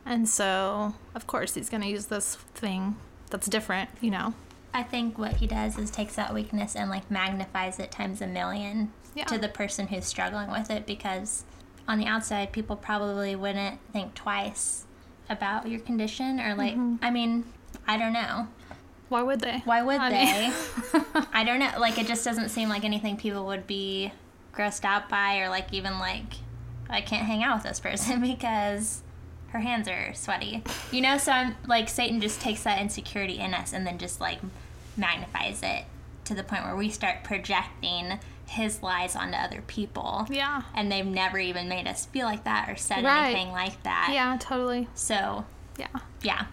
And 0.04 0.28
so, 0.28 0.94
of 1.14 1.26
course, 1.26 1.54
he's 1.54 1.70
going 1.70 1.82
to 1.82 1.88
use 1.88 2.06
this 2.06 2.36
thing 2.54 2.96
that's 3.30 3.46
different, 3.46 3.90
you 4.00 4.10
know? 4.10 4.34
I 4.74 4.82
think 4.82 5.18
what 5.18 5.36
he 5.36 5.46
does 5.46 5.78
is 5.78 5.90
takes 5.90 6.16
that 6.16 6.32
weakness 6.34 6.74
and 6.74 6.90
like 6.90 7.10
magnifies 7.10 7.78
it 7.78 7.90
times 7.90 8.20
a 8.20 8.26
million 8.26 8.92
Yeah. 9.14 9.24
to 9.24 9.38
the 9.38 9.48
person 9.48 9.88
who's 9.88 10.06
struggling 10.06 10.50
with 10.50 10.70
it 10.70 10.86
because 10.86 11.44
on 11.86 11.98
the 11.98 12.06
outside 12.06 12.52
people 12.52 12.76
probably 12.76 13.36
wouldn't 13.36 13.78
think 13.92 14.14
twice 14.14 14.84
about 15.28 15.68
your 15.68 15.80
condition 15.80 16.40
or 16.40 16.54
like 16.54 16.72
mm-hmm. 16.72 16.96
I 17.02 17.10
mean, 17.10 17.44
I 17.86 17.98
don't 17.98 18.12
know. 18.12 18.48
Why 19.08 19.22
would 19.22 19.40
they? 19.40 19.60
Why 19.64 19.82
would 19.82 20.00
I 20.00 20.10
they? 20.10 20.48
mean- 20.48 21.26
I 21.34 21.44
don't 21.44 21.58
know. 21.58 21.72
Like 21.78 21.98
it 21.98 22.06
just 22.06 22.24
doesn't 22.24 22.48
seem 22.48 22.70
like 22.70 22.84
anything 22.84 23.18
people 23.18 23.44
would 23.46 23.66
be 23.66 24.10
grossed 24.52 24.84
out 24.84 25.08
by 25.08 25.38
or 25.40 25.48
like 25.48 25.72
even 25.72 25.98
like 25.98 26.34
I 26.90 27.00
can't 27.00 27.24
hang 27.26 27.42
out 27.42 27.56
with 27.56 27.64
this 27.64 27.80
person 27.80 28.20
because 28.22 29.02
her 29.48 29.60
hands 29.60 29.88
are 29.88 30.12
sweaty. 30.14 30.62
You 30.90 31.00
know, 31.02 31.18
so 31.18 31.32
I'm 31.32 31.56
like 31.66 31.88
Satan 31.88 32.20
just 32.20 32.40
takes 32.40 32.62
that 32.64 32.80
insecurity 32.80 33.38
in 33.38 33.54
us 33.54 33.72
and 33.72 33.86
then 33.86 33.98
just 33.98 34.20
like 34.20 34.38
magnifies 34.96 35.60
it 35.62 35.84
to 36.24 36.34
the 36.34 36.42
point 36.42 36.64
where 36.64 36.76
we 36.76 36.88
start 36.90 37.24
projecting 37.24 38.18
his 38.46 38.82
lies 38.82 39.16
onto 39.16 39.34
other 39.36 39.62
people. 39.66 40.26
Yeah. 40.30 40.62
And 40.74 40.92
they've 40.92 41.06
never 41.06 41.38
even 41.38 41.68
made 41.68 41.86
us 41.88 42.04
feel 42.06 42.26
like 42.26 42.44
that 42.44 42.68
or 42.68 42.76
said 42.76 43.02
Right. 43.04 43.30
anything 43.30 43.50
like 43.52 43.82
that. 43.84 44.10
Yeah, 44.12 44.36
totally. 44.38 44.88
So, 44.94 45.46
Yeah. 45.78 45.86
yeah. 46.22 46.46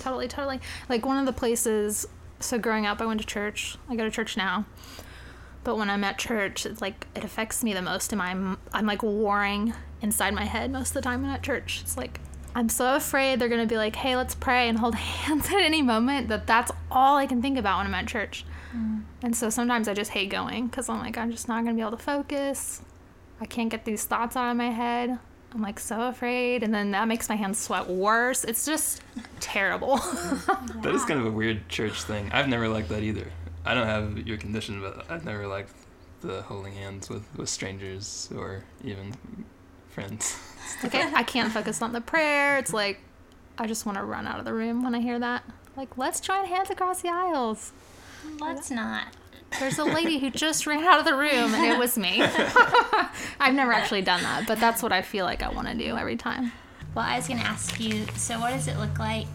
Totally, 0.00 0.26
totally. 0.28 0.60
Like 0.88 1.06
one 1.06 1.16
of 1.18 1.26
the 1.26 1.32
places, 1.32 2.06
so 2.40 2.58
growing 2.58 2.86
up, 2.86 3.00
I 3.00 3.06
went 3.06 3.20
to 3.20 3.26
church. 3.26 3.76
I 3.88 3.94
go 3.96 4.04
to 4.04 4.10
church 4.10 4.36
now. 4.36 4.64
But 5.68 5.76
when 5.76 5.90
I'm 5.90 6.02
at 6.02 6.16
church, 6.16 6.64
it's 6.64 6.80
like 6.80 7.06
it 7.14 7.24
affects 7.24 7.62
me 7.62 7.74
the 7.74 7.82
most. 7.82 8.14
And 8.14 8.22
I'm, 8.22 8.56
I'm 8.72 8.86
like 8.86 9.02
warring 9.02 9.74
inside 10.00 10.32
my 10.32 10.46
head 10.46 10.72
most 10.72 10.88
of 10.88 10.94
the 10.94 11.02
time 11.02 11.20
when 11.20 11.28
I'm 11.28 11.36
at 11.36 11.42
church. 11.42 11.80
It's 11.82 11.94
like, 11.94 12.20
I'm 12.54 12.70
so 12.70 12.94
afraid 12.94 13.38
they're 13.38 13.50
going 13.50 13.60
to 13.60 13.66
be 13.66 13.76
like, 13.76 13.94
hey, 13.94 14.16
let's 14.16 14.34
pray 14.34 14.70
and 14.70 14.78
hold 14.78 14.94
hands 14.94 15.48
at 15.48 15.60
any 15.60 15.82
moment 15.82 16.28
that 16.28 16.46
that's 16.46 16.72
all 16.90 17.18
I 17.18 17.26
can 17.26 17.42
think 17.42 17.58
about 17.58 17.76
when 17.76 17.86
I'm 17.86 17.92
at 17.92 18.06
church. 18.06 18.46
Mm. 18.74 19.02
And 19.22 19.36
so 19.36 19.50
sometimes 19.50 19.88
I 19.88 19.92
just 19.92 20.12
hate 20.12 20.30
going 20.30 20.68
because 20.68 20.88
I'm 20.88 21.00
like, 21.00 21.18
I'm 21.18 21.30
just 21.30 21.48
not 21.48 21.64
going 21.64 21.76
to 21.76 21.78
be 21.78 21.86
able 21.86 21.98
to 21.98 22.02
focus. 22.02 22.80
I 23.38 23.44
can't 23.44 23.68
get 23.68 23.84
these 23.84 24.06
thoughts 24.06 24.36
out 24.36 24.50
of 24.50 24.56
my 24.56 24.70
head. 24.70 25.18
I'm 25.52 25.60
like 25.60 25.78
so 25.78 26.08
afraid. 26.08 26.62
And 26.62 26.72
then 26.72 26.92
that 26.92 27.08
makes 27.08 27.28
my 27.28 27.36
hands 27.36 27.58
sweat 27.58 27.90
worse. 27.90 28.42
It's 28.42 28.64
just 28.64 29.02
terrible. 29.38 30.00
That 30.82 30.94
is 30.94 31.04
kind 31.04 31.20
of 31.20 31.26
a 31.26 31.30
weird 31.30 31.68
church 31.68 32.04
thing. 32.04 32.30
I've 32.32 32.48
never 32.48 32.68
liked 32.68 32.88
that 32.88 33.02
either. 33.02 33.26
I 33.68 33.74
don't 33.74 33.86
have 33.86 34.26
your 34.26 34.38
condition, 34.38 34.80
but 34.80 35.04
I've 35.10 35.26
never 35.26 35.46
liked 35.46 35.74
the 36.22 36.40
holding 36.40 36.72
hands 36.72 37.10
with, 37.10 37.22
with 37.36 37.50
strangers 37.50 38.30
or 38.34 38.64
even 38.82 39.14
friends. 39.90 40.40
Okay, 40.84 41.02
I 41.14 41.22
can't 41.22 41.50
focus 41.50 41.80
on 41.80 41.94
the 41.94 42.00
prayer. 42.02 42.58
It's 42.58 42.74
like 42.74 43.00
I 43.56 43.66
just 43.66 43.86
want 43.86 43.96
to 43.96 44.04
run 44.04 44.26
out 44.26 44.38
of 44.38 44.44
the 44.44 44.52
room 44.52 44.84
when 44.84 44.94
I 44.94 45.00
hear 45.00 45.18
that. 45.18 45.42
Like, 45.78 45.96
let's 45.96 46.20
join 46.20 46.44
hands 46.44 46.68
across 46.68 47.00
the 47.00 47.08
aisles. 47.08 47.72
Let's 48.38 48.70
not. 48.70 49.06
There's 49.58 49.78
a 49.78 49.84
lady 49.84 50.18
who 50.18 50.30
just 50.30 50.66
ran 50.66 50.84
out 50.84 50.98
of 50.98 51.06
the 51.06 51.14
room, 51.14 51.54
and 51.54 51.64
it 51.64 51.78
was 51.78 51.96
me. 51.96 52.20
I've 53.40 53.54
never 53.54 53.72
actually 53.72 54.02
done 54.02 54.22
that, 54.22 54.46
but 54.46 54.60
that's 54.60 54.82
what 54.82 54.92
I 54.92 55.00
feel 55.00 55.24
like 55.24 55.42
I 55.42 55.48
want 55.48 55.68
to 55.68 55.74
do 55.74 55.96
every 55.96 56.16
time. 56.16 56.52
Well, 56.94 57.06
I 57.06 57.16
was 57.16 57.26
going 57.26 57.40
to 57.40 57.46
ask 57.46 57.80
you 57.80 58.04
so, 58.14 58.38
what 58.38 58.50
does 58.50 58.68
it 58.68 58.76
look 58.76 58.98
like 58.98 59.26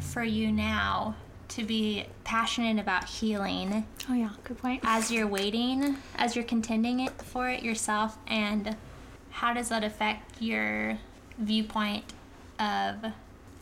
for 0.00 0.22
you 0.22 0.52
now 0.52 1.16
to 1.56 1.64
be 1.64 2.06
passionate 2.24 2.78
about 2.80 3.04
healing 3.04 3.86
Oh 4.08 4.14
yeah, 4.14 4.30
good 4.44 4.58
point. 4.58 4.80
as 4.84 5.10
you're 5.10 5.26
waiting, 5.26 5.96
as 6.16 6.34
you're 6.34 6.44
contending 6.44 7.00
it 7.00 7.12
for 7.22 7.48
it 7.48 7.62
yourself? 7.62 8.16
And 8.26 8.76
how 9.30 9.52
does 9.52 9.68
that 9.68 9.84
affect 9.84 10.40
your 10.40 10.98
viewpoint 11.38 12.04
of 12.58 13.12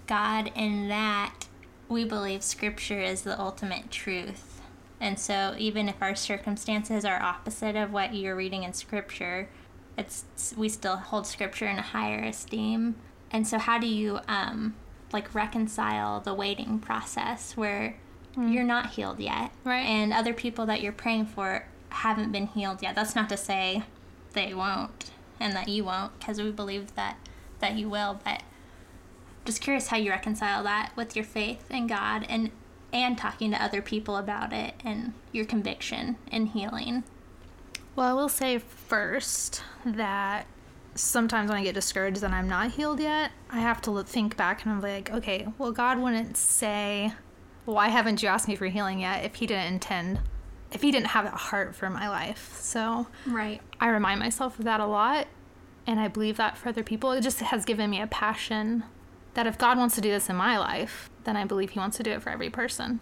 God 0.07 0.53
in 0.55 0.89
that 0.89 1.47
we 1.89 2.05
believe 2.05 2.43
Scripture 2.43 3.01
is 3.01 3.23
the 3.23 3.39
ultimate 3.41 3.91
truth? 3.91 4.61
And 5.01 5.19
so, 5.19 5.55
even 5.59 5.89
if 5.89 6.01
our 6.03 6.15
circumstances 6.15 7.05
are 7.05 7.21
opposite 7.23 7.75
of 7.75 7.93
what 7.93 8.15
you're 8.15 8.37
reading 8.37 8.65
in 8.65 8.73
Scripture, 8.75 9.49
it's 9.97 10.25
we 10.57 10.69
still 10.69 10.97
hold 10.97 11.27
Scripture 11.27 11.67
in 11.67 11.79
a 11.79 11.83
higher 11.83 12.23
esteem. 12.23 12.97
And 13.33 13.49
so, 13.49 13.59
how 13.59 13.79
do 13.79 13.87
you 13.87 14.21
um, 14.29 14.75
like 15.13 15.35
reconcile 15.35 16.21
the 16.21 16.35
waiting 16.35 16.79
process 16.79 17.57
where 17.57 17.97
hmm. 18.35 18.49
you're 18.49 18.65
not 18.65 18.91
healed 18.91 19.21
yet, 19.21 19.51
Right. 19.65 19.87
And 19.87 20.13
other 20.13 20.33
people 20.33 20.67
that 20.67 20.81
you're 20.81 20.93
praying 20.93 21.27
for 21.27 21.67
haven't 21.91 22.33
been 22.33 22.47
healed 22.47 22.83
yet. 22.83 22.95
That's 22.95 23.15
not 23.17 23.29
to 23.31 23.37
say 23.37 23.83
they 24.33 24.55
won't 24.55 25.11
and 25.39 25.55
that 25.55 25.69
you 25.69 25.85
won't, 25.85 26.19
because 26.19 26.41
we 26.41 26.51
believe 26.51 26.95
that 26.95 27.17
that 27.61 27.75
you 27.75 27.89
will. 27.89 28.21
But 28.25 28.43
just 29.45 29.61
curious 29.61 29.89
how 29.89 29.97
you 29.97 30.11
reconcile 30.11 30.63
that 30.65 30.93
with 30.97 31.17
your 31.17 31.25
faith 31.25 31.71
in 31.71 31.87
God 31.87 32.27
and 32.29 32.51
and 32.93 33.17
talking 33.17 33.51
to 33.53 33.63
other 33.63 33.81
people 33.81 34.17
about 34.17 34.53
it 34.53 34.75
and 34.85 35.13
your 35.33 35.45
conviction 35.45 36.17
in 36.31 36.47
healing. 36.47 37.05
Well, 37.95 38.09
I 38.09 38.13
will 38.21 38.29
say 38.29 38.59
first 38.59 39.63
that 39.85 40.47
sometimes 41.01 41.49
when 41.49 41.59
I 41.59 41.65
get 41.65 41.75
discouraged 41.75 42.21
that 42.21 42.33
I'm 42.33 42.49
not 42.49 42.73
healed 42.73 43.01
yet, 43.01 43.33
I 43.51 43.61
have 43.61 43.81
to 43.83 44.03
think 44.03 44.37
back 44.37 44.63
and 44.63 44.73
I'm 44.73 44.81
like, 44.81 45.11
okay, 45.11 45.49
well, 45.59 45.73
God 45.73 45.99
wouldn't 45.99 46.37
say, 46.37 47.13
why 47.65 47.89
haven't 47.89 48.23
you 48.23 48.29
asked 48.29 48.49
me 48.49 48.57
for 48.57 48.67
healing 48.67 49.01
yet 49.01 49.25
if 49.25 49.37
He 49.37 49.47
didn't 49.47 49.75
intend, 49.75 50.21
if 50.73 50.83
He 50.83 50.91
didn't 50.91 51.09
have 51.09 51.25
a 51.25 51.31
heart 51.31 51.75
for 51.75 51.91
my 51.91 52.09
life. 52.09 52.59
So 52.61 53.07
Right. 53.27 53.61
I 53.81 53.89
remind 53.89 54.21
myself 54.21 54.59
of 54.59 54.65
that 54.65 54.81
a 54.81 54.87
lot, 54.87 55.27
and 55.87 55.99
I 55.99 56.09
believe 56.09 56.37
that 56.37 56.57
for 56.57 56.69
other 56.69 56.83
people. 56.83 57.13
It 57.13 57.23
just 57.23 57.41
has 57.41 57.65
given 57.65 57.91
me 57.91 58.01
a 58.01 58.07
passion 58.07 58.85
that 59.35 59.47
if 59.47 59.59
God 59.59 59.79
wants 59.79 59.95
to 59.95 60.01
do 60.01 60.11
this 60.11 60.29
in 60.29 60.37
my 60.37 60.59
life, 60.59 61.09
then 61.25 61.37
I 61.37 61.45
believe 61.45 61.71
He 61.71 61.79
wants 61.79 61.97
to 61.99 62.03
do 62.03 62.11
it 62.13 62.23
for 62.23 62.31
every 62.31 62.51
person. 62.51 63.01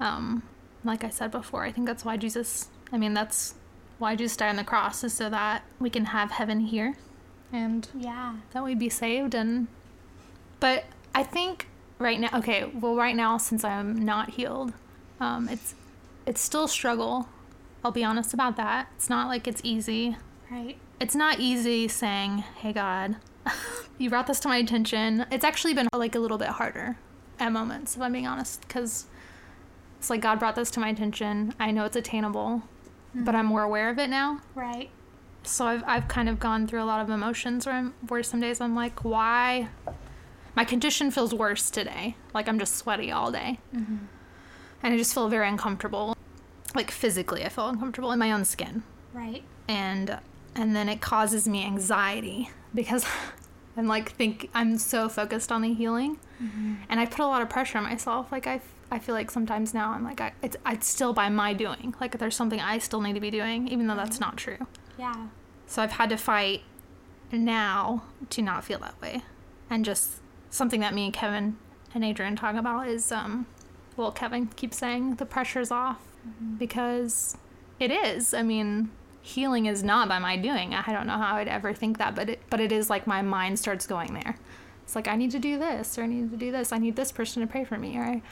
Um, 0.00 0.42
like 0.84 1.04
I 1.04 1.10
said 1.10 1.30
before, 1.30 1.64
I 1.64 1.72
think 1.72 1.86
that's 1.86 2.04
why 2.04 2.16
Jesus, 2.16 2.68
I 2.92 2.98
mean, 2.98 3.14
that's 3.14 3.54
why 4.02 4.16
Jesus 4.16 4.36
died 4.36 4.50
on 4.50 4.56
the 4.56 4.64
cross, 4.64 5.02
is 5.04 5.12
so 5.14 5.30
that 5.30 5.62
we 5.80 5.88
can 5.88 6.06
have 6.06 6.32
heaven 6.32 6.60
here 6.60 6.96
and 7.52 7.88
Yeah. 7.94 8.34
that 8.52 8.64
we'd 8.64 8.78
be 8.78 8.88
saved. 8.88 9.34
And, 9.34 9.68
but 10.60 10.84
I 11.14 11.22
think 11.22 11.68
right 11.98 12.18
now, 12.20 12.28
okay, 12.34 12.64
well, 12.64 12.96
right 12.96 13.14
now, 13.16 13.36
since 13.38 13.64
I'm 13.64 14.04
not 14.04 14.30
healed, 14.30 14.72
um, 15.20 15.48
it's, 15.48 15.74
it's 16.26 16.40
still 16.40 16.66
struggle. 16.68 17.28
I'll 17.84 17.92
be 17.92 18.04
honest 18.04 18.34
about 18.34 18.56
that. 18.56 18.88
It's 18.96 19.08
not 19.10 19.28
like 19.28 19.46
it's 19.48 19.60
easy 19.64 20.16
Right. 20.50 20.76
it's 21.00 21.14
not 21.16 21.40
easy 21.40 21.88
saying, 21.88 22.38
"Hey 22.58 22.72
God, 22.72 23.16
you 23.98 24.08
brought 24.10 24.26
this 24.28 24.38
to 24.40 24.48
my 24.48 24.58
attention." 24.58 25.26
It's 25.32 25.44
actually 25.44 25.74
been 25.74 25.88
like 25.94 26.14
a 26.14 26.18
little 26.20 26.38
bit 26.38 26.48
harder 26.48 26.96
at 27.40 27.50
moments, 27.52 27.96
if 27.96 28.02
I'm 28.02 28.12
being 28.12 28.26
honest, 28.26 28.60
because 28.60 29.06
it's 29.98 30.10
like 30.10 30.20
God 30.20 30.38
brought 30.38 30.54
this 30.54 30.70
to 30.72 30.80
my 30.80 30.90
attention. 30.90 31.54
I 31.58 31.70
know 31.72 31.84
it's 31.86 31.96
attainable, 31.96 32.62
but 33.14 33.34
I'm 33.34 33.46
more 33.46 33.62
aware 33.62 33.88
of 33.90 33.98
it 33.98 34.08
now. 34.10 34.40
Right. 34.54 34.90
So 35.44 35.66
I've 35.66 35.82
I've 35.86 36.08
kind 36.08 36.28
of 36.28 36.38
gone 36.38 36.66
through 36.66 36.82
a 36.82 36.84
lot 36.86 37.00
of 37.00 37.10
emotions 37.10 37.66
where 37.66 37.74
I'm, 37.74 37.94
where 38.08 38.22
some 38.22 38.40
days 38.40 38.60
I'm 38.60 38.74
like, 38.74 39.04
"Why?" 39.04 39.68
My 40.54 40.64
condition 40.64 41.10
feels 41.10 41.34
worse 41.34 41.70
today. 41.70 42.16
Like 42.34 42.48
I'm 42.48 42.58
just 42.58 42.76
sweaty 42.76 43.10
all 43.10 43.32
day, 43.32 43.58
mm-hmm. 43.74 43.96
and 44.82 44.94
I 44.94 44.96
just 44.96 45.14
feel 45.14 45.28
very 45.28 45.48
uncomfortable. 45.48 46.16
Like 46.74 46.90
physically, 46.90 47.44
I 47.44 47.48
feel 47.48 47.68
uncomfortable 47.68 48.12
in 48.12 48.18
my 48.18 48.32
own 48.32 48.44
skin 48.44 48.82
Right. 49.12 49.42
and 49.68 50.18
and 50.54 50.74
then 50.76 50.88
it 50.88 51.00
causes 51.00 51.46
me 51.48 51.64
anxiety 51.66 52.50
because 52.74 53.04
and 53.76 53.88
like 53.88 54.12
think 54.12 54.50
I'm 54.54 54.78
so 54.78 55.08
focused 55.08 55.50
on 55.50 55.62
the 55.62 55.72
healing, 55.74 56.18
and 56.88 57.00
I 57.00 57.06
put 57.06 57.20
a 57.20 57.26
lot 57.26 57.42
of 57.42 57.48
pressure 57.48 57.78
on 57.78 57.84
myself. 57.84 58.30
Like 58.32 58.46
I, 58.46 58.60
I 58.90 58.98
feel 58.98 59.14
like 59.14 59.30
sometimes 59.30 59.72
now 59.72 59.92
I'm 59.92 60.04
like 60.04 60.20
I, 60.20 60.32
it's 60.42 60.56
it's 60.66 60.86
still 60.86 61.12
by 61.12 61.28
my 61.28 61.52
doing. 61.52 61.94
Like 62.00 62.18
there's 62.18 62.36
something 62.36 62.60
I 62.60 62.78
still 62.78 63.00
need 63.00 63.14
to 63.14 63.20
be 63.20 63.30
doing, 63.30 63.68
even 63.68 63.86
though 63.86 63.96
that's 63.96 64.20
not 64.20 64.36
true. 64.36 64.66
Yeah. 64.98 65.28
So 65.66 65.82
I've 65.82 65.92
had 65.92 66.10
to 66.10 66.16
fight 66.16 66.62
now 67.30 68.04
to 68.30 68.42
not 68.42 68.64
feel 68.64 68.78
that 68.80 69.00
way, 69.00 69.22
and 69.70 69.84
just 69.84 70.20
something 70.50 70.80
that 70.80 70.92
me 70.94 71.06
and 71.06 71.14
Kevin 71.14 71.56
and 71.94 72.04
Adrian 72.04 72.36
talk 72.36 72.56
about 72.56 72.88
is 72.88 73.10
um, 73.10 73.46
well 73.96 74.12
Kevin 74.12 74.48
keeps 74.48 74.76
saying 74.78 75.16
the 75.16 75.26
pressure's 75.26 75.70
off 75.70 76.00
because 76.58 77.36
it 77.80 77.90
is. 77.90 78.34
I 78.34 78.42
mean, 78.42 78.90
healing 79.22 79.66
is 79.66 79.82
not 79.82 80.08
by 80.08 80.18
my 80.18 80.36
doing. 80.36 80.74
I 80.74 80.92
don't 80.92 81.06
know 81.06 81.16
how 81.16 81.36
I'd 81.36 81.48
ever 81.48 81.72
think 81.72 81.98
that, 81.98 82.14
but 82.14 82.28
it 82.28 82.40
but 82.50 82.60
it 82.60 82.72
is 82.72 82.90
like 82.90 83.06
my 83.06 83.22
mind 83.22 83.58
starts 83.58 83.86
going 83.86 84.14
there. 84.14 84.36
It's 84.84 84.94
like 84.94 85.08
I 85.08 85.16
need 85.16 85.30
to 85.30 85.38
do 85.38 85.58
this 85.58 85.96
or 85.96 86.02
I 86.02 86.06
need 86.06 86.30
to 86.32 86.36
do 86.36 86.52
this. 86.52 86.72
I 86.72 86.78
need 86.78 86.96
this 86.96 87.12
person 87.12 87.40
to 87.40 87.46
pray 87.46 87.64
for 87.64 87.78
me 87.78 87.96
or 87.96 88.02
I, 88.02 88.22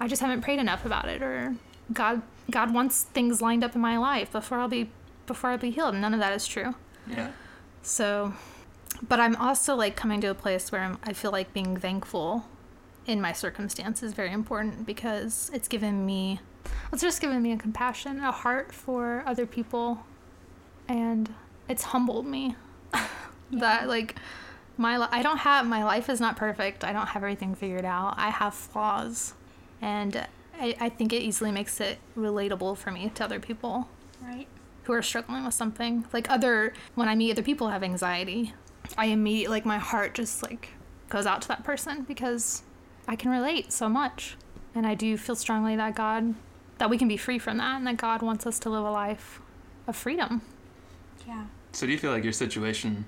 I 0.00 0.08
just 0.08 0.20
haven't 0.20 0.42
prayed 0.42 0.58
enough 0.58 0.84
about 0.84 1.08
it 1.08 1.22
or 1.22 1.54
God 1.92 2.22
God 2.50 2.74
wants 2.74 3.04
things 3.04 3.40
lined 3.40 3.64
up 3.64 3.74
in 3.74 3.80
my 3.80 3.96
life 3.96 4.32
before 4.32 4.58
I'll 4.58 4.68
be 4.68 4.90
before 5.26 5.50
I'll 5.50 5.58
be 5.58 5.70
healed. 5.70 5.94
None 5.94 6.12
of 6.12 6.20
that 6.20 6.32
is 6.32 6.46
true. 6.46 6.74
Yeah. 7.06 7.30
So, 7.82 8.34
but 9.06 9.20
I'm 9.20 9.36
also 9.36 9.74
like 9.74 9.96
coming 9.96 10.20
to 10.22 10.28
a 10.28 10.34
place 10.34 10.72
where 10.72 10.82
I'm, 10.82 10.98
I 11.04 11.12
feel 11.12 11.30
like 11.30 11.52
being 11.52 11.76
thankful 11.76 12.44
in 13.06 13.20
my 13.20 13.32
circumstance 13.32 14.02
is 14.02 14.12
very 14.12 14.32
important 14.32 14.84
because 14.84 15.50
it's 15.54 15.68
given 15.68 16.04
me, 16.04 16.40
it's 16.92 17.02
just 17.02 17.20
given 17.20 17.42
me 17.42 17.52
a 17.52 17.56
compassion, 17.56 18.20
a 18.20 18.32
heart 18.32 18.72
for 18.72 19.22
other 19.26 19.46
people, 19.46 20.04
and 20.88 21.32
it's 21.68 21.82
humbled 21.84 22.26
me. 22.26 22.56
that 23.52 23.88
like 23.88 24.14
my 24.76 24.96
li- 24.98 25.08
I 25.10 25.22
don't 25.22 25.38
have 25.38 25.66
my 25.66 25.84
life 25.84 26.08
is 26.08 26.20
not 26.20 26.36
perfect. 26.36 26.84
I 26.84 26.92
don't 26.92 27.06
have 27.08 27.22
everything 27.22 27.54
figured 27.54 27.84
out. 27.84 28.14
I 28.16 28.30
have 28.30 28.54
flaws, 28.54 29.34
and 29.82 30.26
I, 30.60 30.76
I 30.80 30.88
think 30.88 31.12
it 31.12 31.22
easily 31.22 31.50
makes 31.50 31.80
it 31.80 31.98
relatable 32.16 32.76
for 32.78 32.90
me 32.90 33.10
to 33.14 33.24
other 33.24 33.40
people 33.40 33.88
Right. 34.22 34.46
who 34.84 34.92
are 34.92 35.02
struggling 35.02 35.44
with 35.44 35.54
something. 35.54 36.04
Like 36.12 36.30
other 36.30 36.72
when 36.94 37.08
I 37.08 37.14
meet 37.14 37.32
other 37.32 37.42
people 37.42 37.66
who 37.68 37.72
have 37.72 37.82
anxiety, 37.82 38.54
I 38.96 39.06
immediately 39.06 39.56
like 39.58 39.66
my 39.66 39.78
heart 39.78 40.14
just 40.14 40.42
like 40.42 40.70
goes 41.08 41.26
out 41.26 41.42
to 41.42 41.48
that 41.48 41.64
person 41.64 42.02
because 42.02 42.62
I 43.06 43.16
can 43.16 43.30
relate 43.30 43.72
so 43.72 43.88
much. 43.88 44.36
And 44.74 44.86
I 44.86 44.94
do 44.94 45.16
feel 45.16 45.34
strongly 45.36 45.74
that 45.76 45.94
God 45.94 46.34
that 46.78 46.90
we 46.90 46.98
can 46.98 47.08
be 47.08 47.16
free 47.16 47.38
from 47.38 47.58
that 47.58 47.76
and 47.76 47.86
that 47.86 47.96
God 47.96 48.22
wants 48.22 48.46
us 48.46 48.58
to 48.60 48.70
live 48.70 48.84
a 48.84 48.90
life 48.90 49.40
of 49.86 49.96
freedom. 49.96 50.42
Yeah. 51.26 51.46
So 51.72 51.86
do 51.86 51.92
you 51.92 51.98
feel 51.98 52.12
like 52.12 52.24
your 52.24 52.32
situation? 52.32 53.04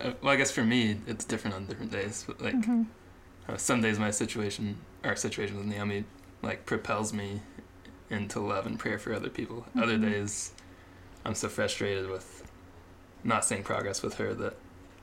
Uh, 0.00 0.12
well, 0.22 0.32
I 0.32 0.36
guess 0.36 0.50
for 0.50 0.64
me, 0.64 0.98
it's 1.06 1.24
different 1.24 1.56
on 1.56 1.66
different 1.66 1.90
days. 1.92 2.24
But 2.26 2.40
like, 2.40 2.54
uh, 3.48 3.56
some 3.56 3.80
days 3.80 3.98
my 3.98 4.10
situation, 4.10 4.76
our 5.04 5.16
situation 5.16 5.56
with 5.56 5.66
Naomi, 5.66 6.04
like 6.42 6.66
propels 6.66 7.12
me 7.12 7.40
into 8.10 8.40
love 8.40 8.66
and 8.66 8.78
prayer 8.78 8.98
for 8.98 9.12
other 9.14 9.28
people. 9.30 9.66
Other 9.80 9.96
days, 9.98 10.52
I'm 11.24 11.34
so 11.34 11.48
frustrated 11.48 12.08
with 12.08 12.50
not 13.24 13.44
seeing 13.44 13.62
progress 13.62 14.02
with 14.02 14.14
her 14.14 14.34
that 14.34 14.56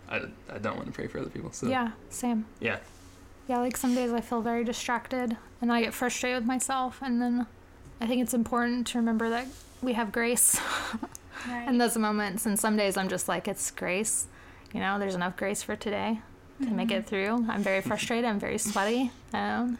I, 0.09 0.21
I 0.49 0.57
don't 0.59 0.75
want 0.75 0.87
to 0.87 0.93
pray 0.93 1.07
for 1.07 1.19
other 1.19 1.29
people. 1.29 1.51
So 1.51 1.67
yeah, 1.67 1.91
same. 2.09 2.45
yeah, 2.59 2.77
Yeah, 3.47 3.59
like 3.59 3.75
some 3.77 3.93
days 3.95 4.11
I 4.13 4.21
feel 4.21 4.41
very 4.41 4.63
distracted 4.63 5.35
and 5.61 5.71
I 5.73 5.81
get 5.81 5.93
frustrated 5.93 6.41
with 6.41 6.47
myself 6.47 6.99
and 7.01 7.21
then 7.21 7.47
I 8.01 8.07
think 8.07 8.21
it's 8.21 8.33
important 8.33 8.87
to 8.87 8.97
remember 8.97 9.29
that 9.29 9.47
we 9.81 9.93
have 9.93 10.11
grace 10.11 10.59
Right. 11.47 11.67
in 11.67 11.77
those 11.77 11.95
moments 11.97 12.45
and 12.47 12.57
some 12.59 12.75
days 12.75 12.97
I'm 12.97 13.07
just 13.09 13.27
like 13.27 13.47
it's 13.47 13.69
grace. 13.71 14.27
You 14.73 14.79
know, 14.79 14.97
there's 14.99 15.15
enough 15.15 15.37
grace 15.37 15.61
for 15.63 15.75
today 15.75 16.19
to 16.61 16.69
make 16.71 16.89
it 16.91 17.05
through. 17.05 17.45
I'm 17.49 17.61
very 17.61 17.81
frustrated, 17.81 18.25
I'm 18.25 18.39
very 18.39 18.57
sweaty. 18.57 19.11
Um, 19.33 19.77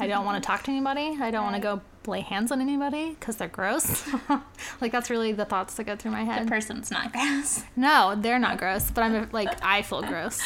I 0.00 0.06
don't 0.08 0.24
want 0.24 0.42
to 0.42 0.46
talk 0.46 0.64
to 0.64 0.70
anybody. 0.70 1.16
I 1.20 1.30
don't 1.30 1.44
want 1.44 1.54
to 1.56 1.62
go 1.62 1.80
lay 2.06 2.20
hands 2.20 2.50
on 2.50 2.60
anybody 2.60 3.16
cuz 3.20 3.36
they're 3.36 3.48
gross. 3.48 4.02
like 4.80 4.90
that's 4.92 5.08
really 5.08 5.32
the 5.32 5.44
thoughts 5.44 5.74
that 5.74 5.84
go 5.84 5.94
through 5.96 6.10
my 6.10 6.24
head. 6.24 6.44
the 6.44 6.50
person's 6.50 6.90
not 6.90 7.12
gross. 7.12 7.62
no, 7.76 8.14
they're 8.16 8.38
not 8.40 8.58
gross, 8.58 8.90
but 8.90 9.04
I'm 9.04 9.28
like 9.32 9.56
I 9.64 9.82
feel 9.82 10.02
gross. 10.02 10.40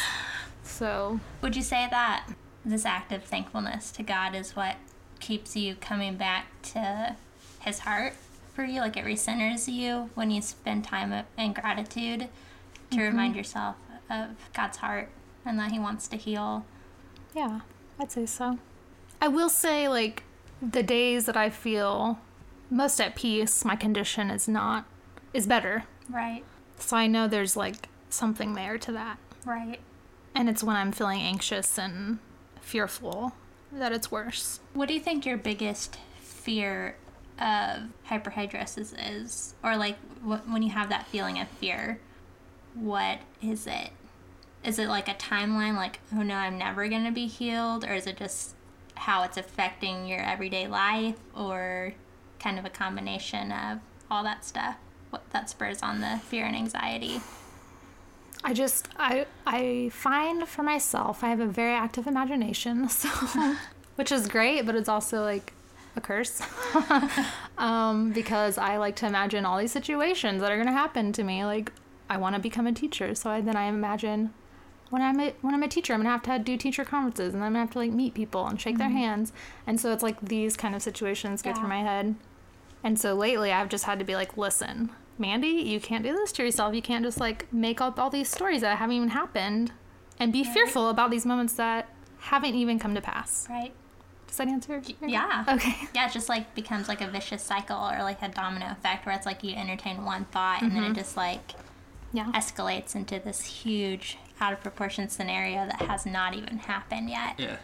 So, 0.63 1.19
Would 1.41 1.55
you 1.55 1.63
say 1.63 1.87
that 1.89 2.29
this 2.63 2.85
act 2.85 3.11
of 3.11 3.23
thankfulness 3.23 3.91
to 3.93 4.03
God 4.03 4.35
is 4.35 4.55
what 4.55 4.75
keeps 5.19 5.55
you 5.55 5.75
coming 5.75 6.15
back 6.17 6.47
to 6.73 7.15
His 7.61 7.79
heart 7.79 8.13
for 8.53 8.63
you? 8.63 8.81
Like 8.81 8.97
it 8.97 9.05
recenters 9.05 9.67
you 9.71 10.09
when 10.15 10.31
you 10.31 10.41
spend 10.41 10.83
time 10.83 11.25
in 11.37 11.53
gratitude 11.53 12.27
to 12.91 12.97
mm-hmm. 12.97 13.05
remind 13.05 13.35
yourself 13.35 13.75
of 14.09 14.29
God's 14.53 14.77
heart 14.77 15.09
and 15.45 15.57
that 15.59 15.71
He 15.71 15.79
wants 15.79 16.07
to 16.09 16.17
heal. 16.17 16.65
Yeah, 17.35 17.61
I'd 17.99 18.11
say 18.11 18.25
so. 18.25 18.57
I 19.21 19.27
will 19.27 19.49
say, 19.49 19.87
like, 19.87 20.23
the 20.61 20.83
days 20.83 21.25
that 21.25 21.35
I 21.37 21.49
feel 21.49 22.19
most 22.69 23.01
at 23.01 23.15
peace, 23.15 23.65
my 23.65 23.75
condition 23.75 24.31
is 24.31 24.47
not, 24.47 24.85
is 25.33 25.45
better. 25.45 25.83
Right, 26.09 26.43
So 26.79 26.97
I 26.97 27.07
know 27.07 27.27
there's, 27.27 27.55
like, 27.57 27.89
something 28.09 28.53
there 28.53 28.77
to 28.79 28.91
that. 28.93 29.17
right. 29.45 29.79
And 30.35 30.47
it's 30.47 30.63
when 30.63 30.75
I'm 30.75 30.91
feeling 30.91 31.21
anxious 31.21 31.77
and 31.77 32.19
fearful 32.61 33.33
that 33.71 33.91
it's 33.91 34.11
worse. 34.11 34.59
What 34.73 34.87
do 34.87 34.93
you 34.93 34.99
think 34.99 35.25
your 35.25 35.37
biggest 35.37 35.97
fear 36.21 36.95
of 37.39 37.83
hyperhidrosis 38.09 38.93
is? 38.97 39.55
Or 39.63 39.77
like 39.77 39.97
wh- 40.21 40.51
when 40.51 40.63
you 40.63 40.69
have 40.71 40.89
that 40.89 41.07
feeling 41.07 41.39
of 41.39 41.47
fear, 41.47 41.99
what 42.73 43.19
is 43.41 43.67
it? 43.67 43.91
Is 44.63 44.77
it 44.77 44.87
like 44.89 45.07
a 45.07 45.13
timeline, 45.13 45.75
like, 45.75 45.99
oh 46.13 46.21
no, 46.21 46.35
I'm 46.35 46.57
never 46.57 46.87
going 46.89 47.05
to 47.05 47.11
be 47.11 47.27
healed? 47.27 47.85
Or 47.85 47.93
is 47.93 48.07
it 48.07 48.17
just 48.17 48.55
how 48.95 49.23
it's 49.23 49.37
affecting 49.37 50.05
your 50.07 50.19
everyday 50.19 50.67
life? 50.67 51.15
Or 51.35 51.93
kind 52.39 52.59
of 52.59 52.65
a 52.65 52.69
combination 52.69 53.51
of 53.51 53.79
all 54.11 54.23
that 54.23 54.43
stuff? 54.43 54.75
What 55.09 55.29
that 55.31 55.49
spurs 55.49 55.81
on 55.81 56.01
the 56.01 56.19
fear 56.25 56.45
and 56.45 56.55
anxiety? 56.55 57.21
I 58.43 58.53
just 58.53 58.87
I 58.97 59.25
I 59.45 59.89
find 59.93 60.47
for 60.47 60.63
myself 60.63 61.23
I 61.23 61.29
have 61.29 61.39
a 61.39 61.47
very 61.47 61.73
active 61.73 62.07
imagination, 62.07 62.87
so 63.01 63.09
which 63.95 64.11
is 64.11 64.27
great, 64.27 64.65
but 64.65 64.75
it's 64.75 64.89
also 64.89 65.21
like 65.23 65.53
a 65.95 66.01
curse. 66.01 66.41
um, 67.57 68.11
because 68.11 68.57
I 68.57 68.77
like 68.77 68.95
to 68.97 69.07
imagine 69.07 69.45
all 69.45 69.57
these 69.57 69.71
situations 69.71 70.41
that 70.41 70.51
are 70.51 70.57
gonna 70.57 70.71
happen 70.71 71.11
to 71.13 71.23
me. 71.23 71.43
Like 71.45 71.71
I 72.09 72.17
want 72.17 72.35
to 72.35 72.41
become 72.41 72.67
a 72.67 72.71
teacher, 72.73 73.13
so 73.15 73.29
I, 73.29 73.41
then 73.41 73.55
I 73.55 73.63
imagine 73.65 74.33
when 74.89 75.01
I'm 75.03 75.19
a, 75.19 75.33
when 75.41 75.53
I'm 75.53 75.61
a 75.63 75.67
teacher, 75.67 75.93
I'm 75.93 75.99
gonna 75.99 76.09
have 76.09 76.23
to 76.23 76.39
do 76.39 76.57
teacher 76.57 76.83
conferences, 76.85 77.33
and 77.35 77.43
I'm 77.43 77.51
gonna 77.51 77.59
have 77.65 77.71
to 77.73 77.79
like 77.79 77.91
meet 77.91 78.13
people 78.13 78.47
and 78.47 78.59
shake 78.59 78.77
their 78.77 78.89
hands, 78.89 79.33
and 79.67 79.79
so 79.79 79.91
it's 79.91 80.01
like 80.03 80.19
these 80.21 80.55
kind 80.57 80.73
of 80.75 80.81
situations 80.81 81.41
go 81.41 81.49
Yeah. 81.51 81.55
through 81.59 81.69
my 81.69 81.81
head. 81.81 82.15
And 82.81 82.97
so 82.97 83.13
lately, 83.13 83.51
I've 83.51 83.67
just 83.69 83.83
had 83.83 83.99
to 83.99 84.05
be 84.05 84.15
like, 84.15 84.37
listen, 84.37 84.89
Mandy, 85.19 85.47
you 85.47 85.79
can't 85.79 86.03
do 86.03 86.13
this 86.13 86.31
to 86.33 86.43
yourself. 86.43 86.73
You 86.73 86.81
can't 86.81 87.03
just 87.03 87.19
like 87.19 87.51
make 87.53 87.81
up 87.81 87.99
all 87.99 88.09
these 88.09 88.29
stories 88.29 88.61
that 88.61 88.77
haven't 88.77 88.95
even 88.95 89.09
happened 89.09 89.73
and 90.17 90.31
be 90.33 90.43
fearful 90.43 90.89
about 90.89 91.11
these 91.11 91.25
moments 91.25 91.53
that 91.53 91.89
haven't 92.19 92.55
even 92.55 92.79
come 92.79 92.95
to 92.95 93.01
pass. 93.01 93.45
Right? 93.49 93.73
Does 94.27 94.37
that 94.37 94.47
answer? 94.47 94.81
your- 94.85 95.09
Yeah. 95.09 95.43
Okay. 95.47 95.75
Yeah, 95.93 96.07
it 96.07 96.13
just 96.13 96.29
like 96.29 96.55
becomes 96.55 96.87
like 96.87 97.01
a 97.01 97.07
vicious 97.07 97.43
cycle 97.43 97.77
or 97.77 98.01
like 98.03 98.21
a 98.21 98.29
domino 98.29 98.67
effect 98.71 99.05
where 99.05 99.13
it's 99.15 99.25
like 99.25 99.43
you 99.43 99.55
entertain 99.55 100.05
one 100.05 100.25
thought 100.25 100.61
and 100.61 100.71
then 100.71 100.83
it 100.83 100.87
mm-hmm. 100.87 100.95
just 100.95 101.17
like 101.17 101.51
Yeah. 102.13 102.31
escalates 102.33 102.95
into 102.95 103.19
this 103.19 103.41
huge 103.43 104.17
out 104.39 104.53
of 104.53 104.61
proportion 104.61 105.09
scenario 105.09 105.65
that 105.65 105.81
has 105.81 106.05
not 106.05 106.33
even 106.33 106.59
happened 106.59 107.09
yet. 107.09 107.35
yeah. 107.37 107.57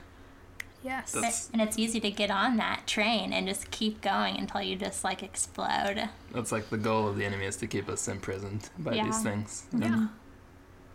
Yes. 0.85 1.11
That's- 1.13 1.49
And 1.51 1.61
it's 1.61 1.79
easy 1.79 1.99
to 1.99 2.11
get 2.11 2.29
on 2.29 2.57
that 2.57 2.85
train 2.85 3.33
and 3.33 3.47
just 3.47 3.71
keep 3.71 4.01
going 4.01 4.37
until 4.37 4.61
you 4.61 4.75
just 4.75 5.03
like 5.03 5.23
explode. 5.23 6.09
That's 6.31 6.51
like 6.51 6.69
the 6.69 6.77
goal 6.77 7.07
of 7.07 7.17
the 7.17 7.25
enemy 7.25 7.45
is 7.45 7.55
to 7.57 7.67
keep 7.67 7.89
us 7.89 8.07
imprisoned 8.07 8.69
by 8.77 8.93
Yeah. 8.93 9.05
these 9.05 9.21
things 9.23 9.63
Yeah. 9.73 10.07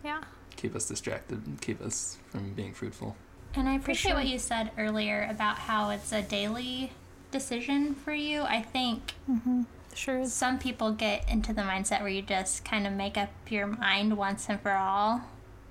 Yeah. 0.03 0.21
keep 0.55 0.75
us 0.75 0.85
distracted 0.87 1.45
and 1.45 1.59
keep 1.61 1.81
us 1.81 2.17
from 2.29 2.53
being 2.53 2.73
fruitful. 2.73 3.17
And 3.53 3.67
I 3.67 3.73
appreciate 3.75 4.13
what 4.13 4.27
you 4.27 4.39
said 4.39 4.71
earlier 4.77 5.27
about 5.29 5.57
how 5.57 5.89
it's 5.89 6.13
a 6.13 6.21
daily 6.21 6.93
decision 7.31 7.93
for 7.95 8.13
you. 8.13 8.43
I 8.43 8.61
think 8.61 9.15
mm-hmm. 9.29 9.63
Sure 9.93 10.19
is. 10.19 10.33
some 10.33 10.57
people 10.57 10.93
get 10.93 11.29
into 11.29 11.51
the 11.51 11.63
mindset 11.63 11.99
where 11.99 12.07
you 12.09 12.21
just 12.21 12.63
kind 12.63 12.87
of 12.87 12.93
make 12.93 13.17
up 13.17 13.29
your 13.49 13.67
mind 13.67 14.15
once 14.17 14.47
and 14.47 14.61
for 14.61 14.71
all. 14.71 15.21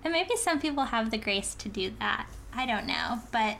And 0.04 0.12
maybe 0.12 0.36
some 0.36 0.60
people 0.60 0.84
have 0.84 1.10
the 1.10 1.16
grace 1.16 1.54
to 1.54 1.70
do 1.70 1.92
that. 2.00 2.26
I 2.52 2.66
don't 2.66 2.86
know. 2.86 3.20
But 3.32 3.56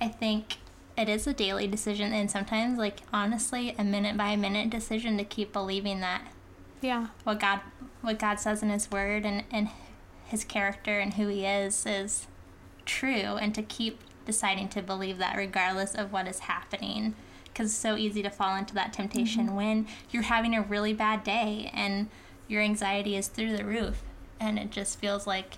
I 0.00 0.08
think 0.08 0.58
it 0.96 1.08
is 1.08 1.26
a 1.26 1.32
daily 1.32 1.66
decision 1.66 2.12
and 2.12 2.30
sometimes 2.30 2.78
like 2.78 3.00
honestly 3.12 3.74
a 3.78 3.84
minute 3.84 4.16
by 4.16 4.36
minute 4.36 4.70
decision 4.70 5.16
to 5.18 5.24
keep 5.24 5.52
believing 5.52 6.00
that 6.00 6.22
Yeah. 6.80 7.08
what 7.24 7.40
God 7.40 7.60
what 8.00 8.18
God 8.18 8.38
says 8.38 8.62
in 8.62 8.68
his 8.70 8.90
word 8.90 9.24
and, 9.24 9.44
and 9.50 9.68
his 10.26 10.44
character 10.44 10.98
and 11.00 11.14
who 11.14 11.28
he 11.28 11.44
is 11.46 11.84
is 11.86 12.26
true 12.84 13.08
and 13.36 13.54
to 13.54 13.62
keep 13.62 14.00
deciding 14.26 14.68
to 14.70 14.82
believe 14.82 15.18
that 15.18 15.36
regardless 15.36 15.94
of 15.94 16.12
what 16.12 16.26
is 16.28 16.40
happening 16.40 17.14
because 17.44 17.70
it's 17.70 17.78
so 17.78 17.96
easy 17.96 18.22
to 18.22 18.30
fall 18.30 18.56
into 18.56 18.74
that 18.74 18.92
temptation 18.92 19.54
when 19.54 19.86
you're 20.10 20.22
having 20.24 20.54
a 20.54 20.62
really 20.62 20.92
bad 20.92 21.22
day 21.24 21.70
and 21.72 22.08
your 22.48 22.60
anxiety 22.62 23.16
is 23.16 23.28
through 23.28 23.56
the 23.56 23.64
roof 23.64 24.02
and 24.40 24.58
it 24.58 24.70
just 24.70 24.98
feels 24.98 25.26
like 25.26 25.54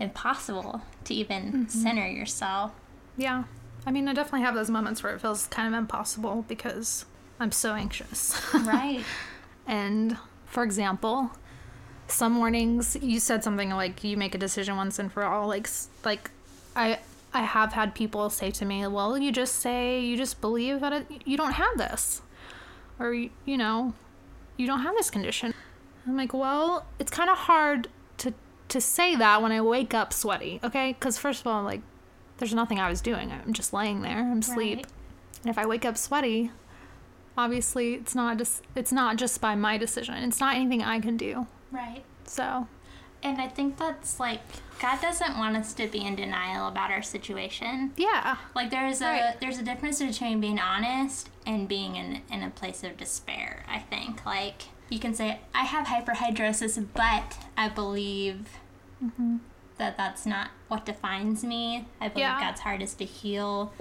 impossible 0.00 0.82
to 1.04 1.14
even 1.14 1.52
Mm-hmm. 1.52 1.68
center 1.68 2.06
yourself. 2.08 2.72
Yeah. 3.16 3.44
I 3.86 3.90
mean, 3.90 4.08
I 4.08 4.14
definitely 4.14 4.42
have 4.42 4.54
those 4.54 4.70
moments 4.70 5.02
where 5.02 5.14
it 5.14 5.20
feels 5.20 5.46
kind 5.48 5.72
of 5.74 5.78
impossible 5.78 6.44
because 6.48 7.04
I'm 7.38 7.52
so 7.52 7.74
anxious. 7.74 8.40
Right. 8.54 9.04
and 9.66 10.16
for 10.46 10.62
example, 10.62 11.30
some 12.06 12.32
mornings 12.32 12.96
you 13.00 13.18
said 13.20 13.42
something 13.42 13.70
like 13.70 14.04
you 14.04 14.16
make 14.16 14.34
a 14.34 14.38
decision 14.38 14.76
once 14.76 14.98
and 14.98 15.10
for 15.10 15.24
all 15.24 15.48
like 15.48 15.68
like 16.04 16.30
I 16.76 16.98
I 17.32 17.42
have 17.42 17.72
had 17.72 17.94
people 17.94 18.30
say 18.30 18.50
to 18.52 18.64
me, 18.64 18.86
"Well, 18.86 19.18
you 19.18 19.32
just 19.32 19.56
say 19.56 20.00
you 20.00 20.16
just 20.16 20.40
believe 20.40 20.80
that 20.80 20.92
it, 20.92 21.06
you 21.24 21.36
don't 21.36 21.52
have 21.52 21.76
this." 21.78 22.22
Or 23.00 23.12
you 23.12 23.30
you 23.44 23.56
know, 23.56 23.94
you 24.56 24.66
don't 24.66 24.80
have 24.80 24.94
this 24.94 25.10
condition. 25.10 25.52
I'm 26.06 26.16
like, 26.16 26.32
"Well, 26.32 26.86
it's 26.98 27.10
kind 27.10 27.28
of 27.30 27.38
hard 27.38 27.88
to 28.18 28.32
to 28.68 28.80
say 28.80 29.16
that 29.16 29.42
when 29.42 29.50
I 29.50 29.60
wake 29.60 29.94
up 29.94 30.12
sweaty, 30.12 30.60
okay? 30.62 30.94
Cuz 31.00 31.18
first 31.18 31.40
of 31.40 31.46
all, 31.48 31.62
like 31.64 31.80
there's 32.38 32.54
nothing 32.54 32.78
I 32.80 32.88
was 32.88 33.00
doing. 33.00 33.30
I'm 33.32 33.52
just 33.52 33.72
laying 33.72 34.02
there. 34.02 34.18
I'm 34.18 34.40
asleep. 34.40 34.76
Right. 34.78 34.86
And 35.42 35.50
if 35.50 35.58
I 35.58 35.66
wake 35.66 35.84
up 35.84 35.96
sweaty, 35.96 36.50
obviously 37.36 37.94
it's 37.94 38.14
not 38.14 38.38
just 38.38 38.62
it's 38.74 38.92
not 38.92 39.16
just 39.16 39.40
by 39.40 39.54
my 39.54 39.76
decision. 39.78 40.14
It's 40.16 40.40
not 40.40 40.56
anything 40.56 40.82
I 40.82 41.00
can 41.00 41.16
do. 41.16 41.46
Right. 41.70 42.04
So, 42.24 42.66
And 43.22 43.40
I 43.40 43.48
think 43.48 43.76
that's 43.78 44.18
like 44.20 44.40
God 44.80 45.00
doesn't 45.00 45.38
want 45.38 45.56
us 45.56 45.72
to 45.74 45.86
be 45.86 46.04
in 46.04 46.16
denial 46.16 46.68
about 46.68 46.90
our 46.90 47.02
situation. 47.02 47.92
yeah. 47.96 48.36
Like 48.54 48.70
there's 48.70 49.00
a 49.00 49.04
Right. 49.04 49.40
there's 49.40 49.58
a 49.58 49.62
difference 49.62 50.00
between 50.00 50.40
being 50.40 50.58
honest 50.58 51.30
and 51.46 51.68
being 51.68 51.96
in 51.96 52.22
in 52.30 52.42
a 52.42 52.50
place 52.50 52.82
of 52.84 52.96
despair. 52.96 53.64
I 53.68 53.78
think 53.80 54.24
like 54.26 54.62
you 54.88 54.98
can 54.98 55.14
say 55.14 55.40
I 55.54 55.64
have 55.64 55.86
hyperhidrosis, 55.86 56.84
but 56.94 57.38
I 57.56 57.68
believe 57.68 58.48
mm-hmm. 59.04 59.36
That 59.78 59.96
that's 59.96 60.24
not 60.26 60.50
what 60.68 60.86
defines 60.86 61.44
me. 61.44 61.86
I 62.00 62.08
believe 62.08 62.20
Yeah. 62.20 62.40
God's 62.40 62.60
heart 62.60 62.82
is 62.82 62.94
to 62.94 63.04
heal. 63.04 63.72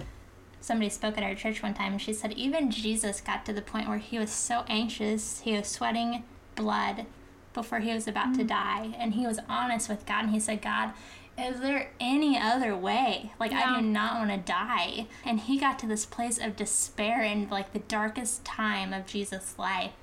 Somebody 0.62 0.90
spoke 0.90 1.18
at 1.18 1.24
our 1.24 1.36
church 1.36 1.62
one 1.62 1.74
time 1.74 1.94
and 1.94 2.02
she 2.02 2.14
said 2.14 2.32
even 2.34 2.72
Jesus 2.72 3.22
got 3.22 3.46
to 3.46 3.54
the 3.54 3.62
point 3.62 3.90
where 3.90 3.98
he 3.98 4.18
was 4.18 4.32
so 4.32 4.64
anxious, 4.68 5.42
he 5.42 5.56
was 5.56 5.68
sweating 5.68 6.24
blood 6.56 7.06
before 7.54 7.80
he 7.80 7.94
was 7.94 8.08
about 8.08 8.34
to 8.36 8.44
die. 8.44 8.96
And 8.98 9.14
he 9.14 9.28
was 9.28 9.40
honest 9.48 9.90
with 9.90 10.06
God 10.06 10.26
and 10.26 10.34
he 10.34 10.40
said, 10.40 10.62
God, 10.62 10.94
is 11.38 11.60
there 11.60 11.90
any 12.00 12.38
other 12.38 12.76
way? 12.76 13.34
Like, 13.40 13.52
I 13.54 13.80
do 13.80 13.86
not 13.86 14.16
want 14.20 14.30
to 14.30 14.38
die. 14.38 15.08
And 15.26 15.40
he 15.40 15.60
got 15.60 15.80
to 15.80 15.88
this 15.88 16.06
place 16.06 16.38
of 16.38 16.56
despair 16.56 17.22
in 17.24 17.50
like 17.50 17.74
the 17.74 17.80
darkest 17.80 18.46
time 18.46 18.94
of 18.94 19.08
Jesus' 19.08 19.56
life. 19.58 19.94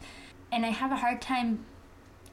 And 0.51 0.67
I 0.67 0.71
have 0.71 0.91
a 0.91 0.97
hard 0.97 1.23
time 1.23 1.65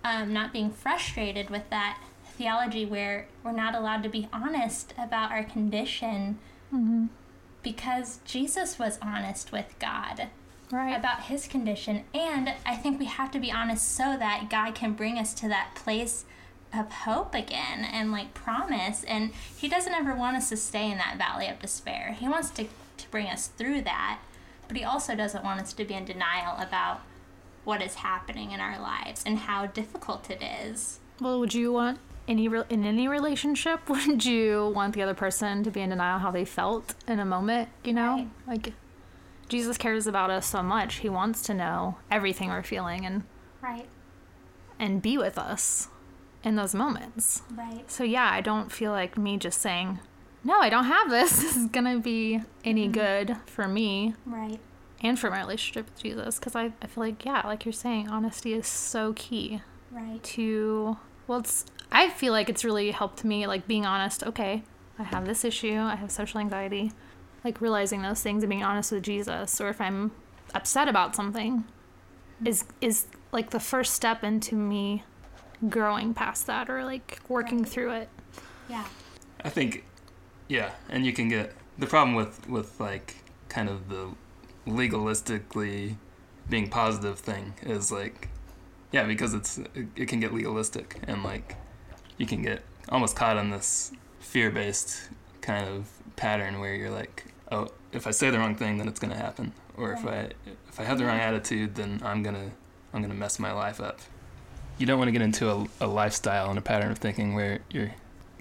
um, 0.03 0.33
not 0.33 0.51
being 0.51 0.71
frustrated 0.71 1.49
with 1.49 1.69
that 1.69 1.99
theology 2.37 2.85
where 2.85 3.27
we're 3.43 3.51
not 3.51 3.75
allowed 3.75 4.03
to 4.03 4.09
be 4.09 4.27
honest 4.31 4.93
about 4.97 5.31
our 5.31 5.43
condition 5.43 6.37
mm-hmm. 6.73 7.07
because 7.63 8.19
Jesus 8.25 8.77
was 8.77 8.99
honest 9.01 9.51
with 9.51 9.75
God 9.79 10.27
Right. 10.69 10.97
about 10.97 11.23
his 11.23 11.47
condition. 11.47 12.03
And 12.13 12.53
I 12.65 12.75
think 12.75 12.99
we 12.99 13.05
have 13.05 13.31
to 13.31 13.39
be 13.39 13.51
honest 13.51 13.89
so 13.95 14.17
that 14.17 14.49
God 14.49 14.75
can 14.75 14.93
bring 14.93 15.17
us 15.17 15.33
to 15.35 15.47
that 15.47 15.75
place 15.75 16.25
of 16.73 16.91
hope 16.91 17.33
again 17.33 17.85
and 17.85 18.11
like 18.11 18.33
promise. 18.33 19.05
And 19.05 19.31
he 19.55 19.69
doesn't 19.69 19.93
ever 19.93 20.13
want 20.13 20.35
us 20.35 20.49
to 20.49 20.57
stay 20.57 20.91
in 20.91 20.97
that 20.97 21.17
valley 21.17 21.47
of 21.47 21.59
despair. 21.59 22.15
He 22.19 22.27
wants 22.27 22.49
to, 22.51 22.65
to 22.65 23.11
bring 23.11 23.27
us 23.27 23.47
through 23.47 23.83
that, 23.83 24.19
but 24.67 24.75
he 24.75 24.83
also 24.83 25.15
doesn't 25.15 25.43
want 25.43 25.61
us 25.61 25.71
to 25.71 25.85
be 25.85 25.93
in 25.93 26.03
denial 26.03 26.57
about 26.57 27.01
what 27.63 27.81
is 27.81 27.95
happening 27.95 28.51
in 28.51 28.59
our 28.59 28.79
lives 28.79 29.23
and 29.25 29.39
how 29.39 29.67
difficult 29.67 30.29
it 30.29 30.41
is. 30.41 30.99
well, 31.21 31.39
would 31.39 31.53
you 31.53 31.71
want 31.71 31.99
any 32.27 32.47
re- 32.47 32.63
in 32.69 32.85
any 32.85 33.07
relationship 33.07 33.87
would 33.89 34.25
you 34.25 34.71
want 34.75 34.93
the 34.95 35.01
other 35.01 35.13
person 35.13 35.63
to 35.63 35.71
be 35.71 35.81
in 35.81 35.89
denial 35.89 36.19
how 36.19 36.31
they 36.31 36.45
felt 36.45 36.95
in 37.07 37.19
a 37.19 37.25
moment, 37.25 37.69
you 37.83 37.93
know? 37.93 38.15
Right. 38.15 38.29
Like 38.47 38.73
Jesus 39.49 39.77
cares 39.77 40.07
about 40.07 40.29
us 40.29 40.45
so 40.45 40.61
much. 40.61 40.95
He 40.95 41.09
wants 41.09 41.41
to 41.43 41.53
know 41.53 41.97
everything 42.11 42.49
we're 42.49 42.63
feeling 42.63 43.05
and 43.05 43.23
Right, 43.61 43.87
and 44.79 45.01
be 45.01 45.17
with 45.17 45.37
us 45.37 45.87
in 46.43 46.55
those 46.55 46.75
moments. 46.75 47.41
right, 47.55 47.89
So 47.89 48.03
yeah, 48.03 48.29
I 48.31 48.41
don't 48.41 48.71
feel 48.71 48.91
like 48.91 49.17
me 49.17 49.37
just 49.37 49.59
saying, 49.59 49.99
"No, 50.43 50.59
I 50.59 50.69
don't 50.69 50.85
have 50.85 51.09
this." 51.09 51.41
This 51.41 51.55
is 51.57 51.67
going 51.67 51.85
to 51.85 51.99
be 51.99 52.41
any 52.63 52.83
mm-hmm. 52.83 52.91
good 52.93 53.37
for 53.47 53.67
me 53.67 54.13
right. 54.25 54.59
and 55.01 55.17
for 55.19 55.29
my 55.31 55.39
relationship 55.39 55.85
with 55.87 56.01
Jesus 56.01 56.37
because 56.39 56.55
I, 56.55 56.71
I 56.81 56.87
feel 56.87 57.03
like 57.03 57.25
yeah 57.25 57.41
like 57.45 57.65
you're 57.65 57.73
saying 57.73 58.09
honesty 58.09 58.53
is 58.53 58.67
so 58.67 59.13
key 59.13 59.61
Right. 59.91 60.21
to 60.35 60.97
well 61.27 61.39
it's 61.39 61.65
I 61.91 62.09
feel 62.09 62.33
like 62.33 62.49
it's 62.49 62.63
really 62.65 62.91
helped 62.91 63.23
me 63.23 63.47
like 63.47 63.67
being 63.67 63.85
honest 63.85 64.23
okay 64.23 64.63
I 64.99 65.03
have 65.03 65.25
this 65.25 65.43
issue 65.45 65.77
I 65.79 65.95
have 65.95 66.11
social 66.11 66.39
anxiety 66.39 66.91
like 67.43 67.61
realizing 67.61 68.01
those 68.01 68.21
things 68.21 68.43
and 68.43 68.49
being 68.49 68.63
honest 68.63 68.91
with 68.91 69.03
Jesus 69.03 69.61
or 69.61 69.69
if 69.69 69.79
I'm 69.81 70.11
upset 70.53 70.87
about 70.87 71.15
something 71.15 71.63
is 72.45 72.65
is 72.81 73.05
like 73.31 73.49
the 73.51 73.59
first 73.59 73.93
step 73.93 74.23
into 74.23 74.55
me 74.55 75.03
growing 75.69 76.13
past 76.13 76.45
that 76.47 76.69
or 76.69 76.83
like 76.83 77.19
working 77.27 77.59
Right. 77.59 77.67
through 77.69 77.91
it 77.91 78.09
Yeah. 78.69 78.85
I 79.43 79.49
think, 79.49 79.85
yeah, 80.47 80.71
and 80.89 81.05
you 81.05 81.13
can 81.13 81.29
get 81.29 81.53
the 81.77 81.85
problem 81.85 82.15
with 82.15 82.47
with 82.49 82.79
like 82.79 83.15
kind 83.49 83.69
of 83.69 83.87
the 83.89 84.09
legalistically 84.65 85.95
being 86.49 86.69
positive 86.69 87.19
thing 87.19 87.53
is 87.61 87.91
like, 87.91 88.29
yeah, 88.91 89.03
because 89.05 89.33
it's 89.33 89.57
it, 89.57 89.87
it 89.95 90.07
can 90.07 90.19
get 90.19 90.33
legalistic 90.33 90.97
and 91.07 91.23
like 91.23 91.55
you 92.17 92.25
can 92.25 92.41
get 92.41 92.61
almost 92.89 93.15
caught 93.15 93.37
in 93.37 93.49
this 93.49 93.91
fear 94.19 94.49
based 94.51 95.09
kind 95.41 95.67
of 95.67 95.89
pattern 96.15 96.59
where 96.59 96.75
you're 96.75 96.89
like, 96.89 97.25
oh, 97.51 97.69
if 97.91 98.07
I 98.07 98.11
say 98.11 98.29
the 98.29 98.39
wrong 98.39 98.55
thing, 98.55 98.77
then 98.77 98.87
it's 98.87 98.99
gonna 98.99 99.17
happen, 99.17 99.53
or 99.75 99.93
if 99.93 100.05
I 100.05 100.31
if 100.67 100.79
I 100.79 100.83
have 100.83 100.97
the 100.97 101.05
wrong 101.05 101.19
attitude, 101.19 101.75
then 101.75 102.01
I'm 102.03 102.23
gonna 102.23 102.51
I'm 102.93 103.01
gonna 103.01 103.13
mess 103.13 103.39
my 103.39 103.51
life 103.51 103.79
up. 103.79 103.99
You 104.77 104.85
don't 104.85 104.99
want 104.99 105.07
to 105.07 105.11
get 105.11 105.23
into 105.23 105.49
a, 105.49 105.65
a 105.81 105.87
lifestyle 105.87 106.49
and 106.49 106.59
a 106.59 106.61
pattern 106.61 106.91
of 106.91 106.99
thinking 106.99 107.33
where 107.33 107.59
you're 107.71 107.93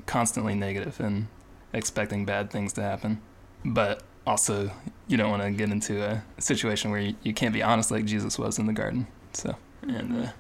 constantly 0.05 0.55
negative 0.55 1.01
and 1.01 1.29
expecting 1.73 2.27
bad 2.27 2.51
things 2.51 2.75
to 2.75 2.83
happen. 2.83 3.23
But 3.65 4.03
also, 4.27 4.71
you 5.07 5.17
don't 5.17 5.31
want 5.31 5.43
to 5.43 5.51
get 5.51 5.71
into 5.71 6.03
a 6.03 6.23
situation 6.39 6.91
where 6.91 7.01
you, 7.01 7.15
you 7.23 7.33
can't 7.33 7.55
be 7.55 7.63
honest 7.63 7.91
like 7.91 8.05
Jesus 8.05 8.39
was 8.39 8.59
in 8.59 8.67
the 8.67 8.73
garden. 8.75 9.07
So, 9.33 9.57
and 9.83 10.27
uh, 10.27 10.31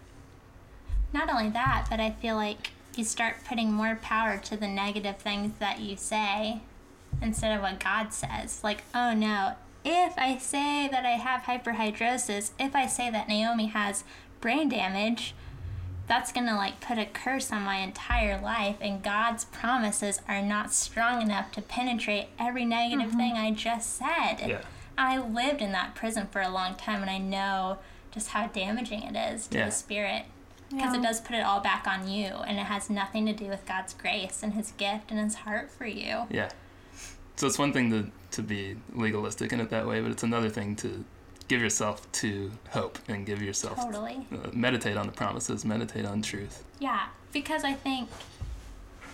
Not 1.12 1.30
only 1.30 1.48
that, 1.50 1.86
but 1.88 1.98
I 1.98 2.10
feel 2.10 2.36
like 2.36 2.72
you 2.98 3.04
start 3.04 3.36
putting 3.48 3.72
more 3.72 3.98
power 4.00 4.36
to 4.38 4.56
the 4.56 4.68
negative 4.68 5.18
things 5.18 5.52
that 5.58 5.80
you 5.80 5.96
say 5.96 6.60
instead 7.22 7.54
of 7.56 7.62
what 7.62 7.80
God 7.80 8.12
says. 8.12 8.62
Like, 8.62 8.82
oh 8.94 9.14
no, 9.14 9.54
if 9.84 10.14
I 10.18 10.38
say 10.38 10.88
that 10.90 11.04
I 11.04 11.10
have 11.10 11.42
hyperhidrosis, 11.42 12.50
if 12.58 12.74
I 12.74 12.86
say 12.86 13.10
that 13.10 13.28
Naomi 13.28 13.66
has 13.66 14.04
brain 14.40 14.68
damage, 14.68 15.34
that's 16.06 16.32
gonna 16.32 16.56
like 16.56 16.80
put 16.80 16.98
a 16.98 17.06
curse 17.06 17.50
on 17.52 17.62
my 17.62 17.76
entire 17.78 18.40
life, 18.40 18.76
and 18.80 19.02
God's 19.02 19.44
promises 19.46 20.20
are 20.28 20.42
not 20.42 20.72
strong 20.72 21.22
enough 21.22 21.50
to 21.52 21.62
penetrate 21.62 22.28
every 22.38 22.64
negative 22.64 23.08
mm-hmm. 23.08 23.18
thing 23.18 23.32
I 23.34 23.50
just 23.50 23.96
said. 23.96 24.36
yeah, 24.46 24.62
I 24.96 25.18
lived 25.18 25.60
in 25.60 25.72
that 25.72 25.94
prison 25.94 26.28
for 26.30 26.40
a 26.40 26.48
long 26.48 26.74
time, 26.74 27.02
and 27.02 27.10
I 27.10 27.18
know 27.18 27.78
just 28.10 28.28
how 28.28 28.46
damaging 28.46 29.02
it 29.02 29.16
is 29.16 29.46
to 29.48 29.58
Yeah. 29.58 29.66
the 29.66 29.72
spirit 29.72 30.24
because 30.70 30.92
Yeah. 30.94 30.98
it 31.00 31.02
does 31.02 31.20
put 31.20 31.36
it 31.36 31.44
all 31.44 31.60
back 31.60 31.86
on 31.86 32.08
you, 32.08 32.26
and 32.26 32.58
it 32.58 32.66
has 32.66 32.90
nothing 32.90 33.26
to 33.26 33.32
do 33.32 33.46
with 33.46 33.64
God's 33.66 33.94
grace 33.94 34.42
and 34.42 34.54
His 34.54 34.72
gift 34.72 35.10
and 35.10 35.20
His 35.20 35.34
heart 35.36 35.70
for 35.70 35.86
you. 35.86 36.26
yeah. 36.30 36.50
So 37.36 37.46
it's 37.46 37.58
one 37.58 37.72
thing 37.72 37.90
to 37.90 38.10
to 38.32 38.42
be 38.42 38.76
legalistic 38.94 39.52
in 39.52 39.60
it 39.60 39.70
that 39.70 39.86
way, 39.86 40.00
but 40.00 40.10
it's 40.10 40.22
another 40.22 40.48
thing 40.50 40.74
to 40.76 41.04
give 41.48 41.60
yourself 41.60 42.10
to 42.12 42.50
hope 42.70 42.98
and 43.08 43.24
give 43.24 43.40
yourself 43.40 43.76
Totally. 43.76 44.26
uh, 44.32 44.48
meditate 44.52 44.96
on 44.96 45.06
the 45.06 45.12
promises, 45.12 45.64
meditate 45.64 46.04
on 46.04 46.20
truth. 46.22 46.64
Yeah, 46.80 47.06
because 47.32 47.62
I 47.64 47.72
think 47.74 48.08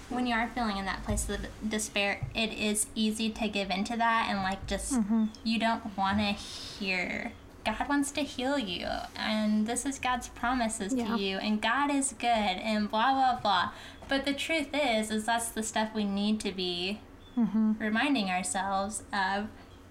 when 0.08 0.26
you 0.26 0.34
are 0.34 0.48
feeling 0.54 0.76
in 0.78 0.84
that 0.86 1.04
place 1.04 1.28
of 1.28 1.40
despair, 1.68 2.26
it 2.34 2.52
is 2.52 2.86
easy 2.94 3.28
to 3.30 3.48
give 3.48 3.70
into 3.70 3.96
that 3.96 4.26
and 4.30 4.38
like 4.42 4.66
just 4.66 4.98
you 5.44 5.58
don't 5.58 5.96
want 5.96 6.18
to 6.18 6.32
hear. 6.32 7.32
God 7.64 7.88
wants 7.88 8.10
to 8.12 8.22
heal 8.22 8.58
you, 8.58 8.86
and 9.16 9.66
this 9.66 9.86
is 9.86 9.98
God's 9.98 10.28
promises 10.28 10.92
Yeah. 10.94 11.16
to 11.16 11.22
you, 11.22 11.38
and 11.38 11.60
God 11.62 11.90
is 11.90 12.14
good, 12.18 12.26
and 12.28 12.90
blah 12.90 13.12
blah 13.12 13.40
blah. 13.40 13.70
But 14.08 14.24
the 14.24 14.34
truth 14.34 14.68
is, 14.74 15.10
is 15.10 15.24
that's 15.26 15.48
the 15.50 15.62
stuff 15.62 15.94
we 15.94 16.04
need 16.04 16.40
to 16.40 16.52
be 16.52 17.00
mm-hmm. 17.38 17.72
reminding 17.78 18.30
ourselves 18.30 19.04
of 19.12 19.48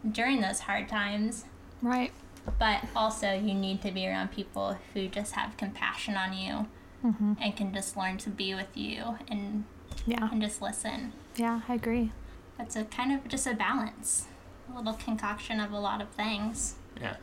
during 0.09 0.41
those 0.41 0.61
hard 0.61 0.87
times. 0.89 1.45
right 1.81 2.11
But 2.59 2.85
also, 2.95 3.33
you 3.33 3.53
need 3.53 3.81
to 3.83 3.91
be 3.91 4.07
around 4.07 4.31
people 4.31 4.77
who 4.93 5.07
just 5.07 5.33
have 5.33 5.57
compassion 5.57 6.15
on 6.15 6.33
you 6.33 6.67
mm-hmm. 7.03 7.33
and 7.41 7.55
can 7.55 7.73
just 7.73 7.95
learn 7.95 8.17
to 8.19 8.29
be 8.29 8.53
with 8.53 8.75
you 8.75 9.17
and 9.27 9.65
yeah 10.05 10.29
and 10.31 10.41
just 10.41 10.61
listen. 10.61 11.13
yeah 11.35 11.61
I 11.67 11.75
agree 11.75 12.11
That's 12.57 12.75
a 12.75 12.83
kind 12.85 13.11
of 13.11 13.27
just 13.27 13.47
a 13.47 13.53
balance, 13.53 14.25
a 14.71 14.77
little 14.77 14.93
concoction 14.93 15.59
of 15.59 15.71
a 15.71 15.79
lot 15.79 16.01
of 16.01 16.09
things. 16.09 16.75
Yeah. 16.99 17.15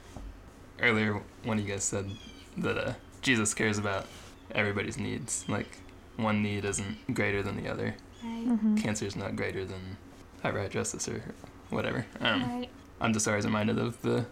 Earlier, 0.81 1.21
one 1.45 1.59
of 1.59 1.67
you 1.67 1.73
guys 1.73 1.85
said 1.85 2.11
that 2.59 2.79
uh, 2.79 2.93
Jesus 3.23 3.55
cares 3.55 3.79
about 3.79 4.07
everybody's 4.55 4.99
needs. 4.99 5.45
Like, 5.49 5.79
one 6.17 6.43
need 6.43 6.65
isn't 6.65 7.15
greater 7.15 7.43
than 7.43 7.57
the 7.63 7.69
other. 7.71 7.95
Right. 8.25 8.59
Cancer 8.77 9.07
is 9.07 9.17
not 9.17 9.37
greater 9.37 9.65
than 9.65 9.97
outright 10.45 10.71
justice 10.71 11.09
or 11.09 11.23
whatever. 11.71 12.07
Um, 12.21 12.43
Right. 12.43 12.69
I'm 13.01 13.13
just 13.13 13.29
always 13.29 13.45
reminded 13.45 13.79
of 13.79 14.01
the 14.03 14.27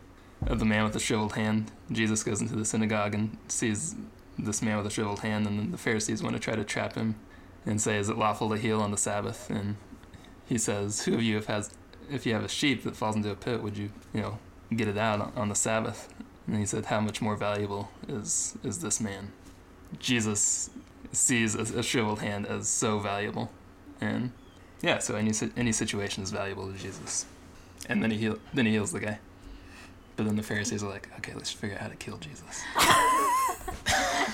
of 0.47 0.59
the 0.59 0.65
man 0.67 0.85
with 0.85 0.93
the 0.93 0.99
shriveled 1.01 1.33
hand. 1.35 1.71
Jesus 1.91 2.23
goes 2.23 2.41
into 2.43 2.55
the 2.57 2.65
synagogue 2.65 3.15
and 3.15 3.37
sees 3.49 3.95
this 4.39 4.61
man 4.61 4.77
with 4.77 4.87
a 4.87 4.91
shriveled 4.91 5.21
hand, 5.21 5.47
and 5.47 5.59
then 5.59 5.71
the 5.71 5.79
Pharisees 5.79 6.23
want 6.23 6.35
to 6.35 6.41
try 6.41 6.55
to 6.57 6.65
trap 6.65 6.95
him 6.95 7.15
and 7.65 7.81
say, 7.81 7.97
"Is 7.97 8.09
it 8.09 8.19
lawful 8.19 8.51
to 8.51 8.57
heal 8.57 8.81
on 8.83 8.91
the 8.91 8.97
Sabbath?" 8.99 9.49
And 9.51 9.77
he 10.47 10.59
says, 10.59 11.05
"Who 11.05 11.15
of 11.15 11.23
you 11.23 11.39
if 11.39 11.47
has 11.47 11.71
if 12.11 12.27
you 12.27 12.35
have 12.35 12.45
a 12.45 12.49
sheep 12.49 12.83
that 12.85 12.97
falls 12.97 13.17
into 13.17 13.31
a 13.31 13.35
pit, 13.37 13.63
would 13.63 13.79
you 13.79 13.91
you 14.13 14.21
know 14.21 14.39
get 14.75 14.89
it 14.89 14.99
out 14.99 15.21
on- 15.21 15.33
on 15.37 15.49
the 15.49 15.55
Sabbath?" 15.55 16.13
And 16.47 16.57
he 16.57 16.67
said, 16.67 16.87
"How 16.87 17.01
much 17.01 17.21
more 17.21 17.37
valuable 17.37 17.91
is 18.09 18.57
is 18.63 18.81
this 18.81 19.01
man?" 19.01 19.33
Jesus 19.99 20.71
sees 21.13 21.55
a, 21.55 21.79
a 21.79 21.83
shriveled 21.83 22.21
hand 22.21 22.47
as 22.47 22.69
so 22.69 22.99
valuable, 22.99 23.51
and 24.01 24.33
yeah, 24.83 24.99
so 24.99 25.17
any 25.17 25.33
any 25.57 25.73
situation 25.73 26.23
is 26.23 26.31
valuable 26.31 26.71
to 26.73 26.79
Jesus. 26.79 27.27
And 27.89 28.03
then 28.03 28.11
he 28.11 28.19
heal, 28.19 28.39
then 28.53 28.67
he 28.67 28.73
heals 28.73 28.93
the 28.93 29.01
guy. 29.01 29.19
But 30.17 30.27
then 30.27 30.37
the 30.37 30.43
Pharisees 30.43 30.83
are 30.83 30.89
like, 30.89 31.09
okay, 31.19 31.35
let's 31.35 31.53
figure 31.53 31.77
out 31.77 31.83
how 31.83 31.89
to 31.89 31.97
kill 31.97 32.17
Jesus. 32.17 32.63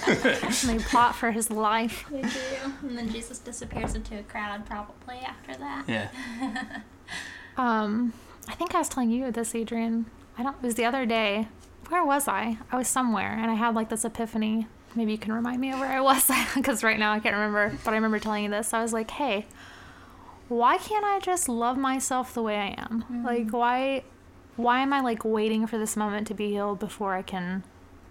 And 0.07 0.53
they 0.81 0.85
plot 0.85 1.17
for 1.17 1.33
his 1.33 1.51
life. 1.51 2.05
They 2.09 2.23
do. 2.23 2.29
And 2.83 2.97
then 2.97 3.11
Jesus 3.11 3.41
disappears 3.41 3.95
into 3.97 4.17
a 4.19 4.23
crowd 4.23 4.65
probably 4.65 5.19
after 5.19 5.57
that. 5.57 5.85
Yeah. 5.89 6.09
Um, 7.55 8.15
I 8.49 8.55
think 8.55 8.75
I 8.75 8.79
was 8.79 8.89
telling 8.89 9.11
you 9.11 9.31
this, 9.31 9.55
Adrian. 9.55 10.07
I 10.39 10.43
don't. 10.43 10.57
It 10.57 10.63
was 10.63 10.75
the 10.77 10.87
other 10.87 11.05
day. 11.05 11.49
Where 11.93 12.07
was 12.07 12.27
I? 12.27 12.57
I 12.71 12.79
was 12.79 12.89
somewhere, 12.89 13.37
and 13.39 13.51
I 13.51 13.55
had 13.55 13.75
like 13.75 13.91
this 13.91 14.03
epiphany. 14.03 14.67
Maybe 14.95 15.13
you 15.13 15.19
can 15.19 15.31
remind 15.31 15.61
me 15.61 15.73
of 15.73 15.79
where 15.79 15.93
I 15.93 16.01
was, 16.01 16.31
because 16.55 16.83
right 16.83 16.99
now 16.99 17.13
I 17.13 17.21
can't 17.21 17.35
remember. 17.35 17.79
But 17.85 17.91
I 17.91 17.97
remember 17.97 18.19
telling 18.19 18.45
you 18.45 18.51
this. 18.51 18.73
I 18.73 18.81
was 18.81 18.95
like, 18.95 19.11
"Hey, 19.11 19.45
why 20.49 20.79
can't 20.79 21.05
I 21.05 21.19
just 21.21 21.51
love 21.51 21.77
myself 21.77 22.33
the 22.33 22.41
way 22.41 22.57
I 22.57 22.69
am? 22.79 23.03
Mm-hmm. 23.03 23.27
Like, 23.27 23.51
why, 23.51 24.05
why 24.57 24.81
am 24.81 24.95
I 24.95 25.03
like 25.03 25.23
waiting 25.23 25.67
for 25.67 25.77
this 25.77 25.95
moment 25.95 26.27
to 26.29 26.35
be 26.35 26.49
healed 26.49 26.79
before 26.79 27.15
I 27.15 27.21
can 27.21 27.63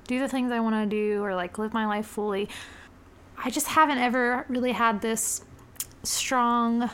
do 0.05 0.19
the 0.19 0.27
things 0.27 0.51
I 0.51 0.59
want 0.59 0.75
to 0.75 0.85
do 0.85 1.23
or 1.23 1.33
like 1.33 1.57
live 1.57 1.73
my 1.73 1.87
life 1.87 2.05
fully? 2.05 2.49
I 3.43 3.49
just 3.49 3.69
haven't 3.69 3.97
ever 3.97 4.45
really 4.47 4.73
had 4.73 5.01
this 5.01 5.43
strong 6.03 6.91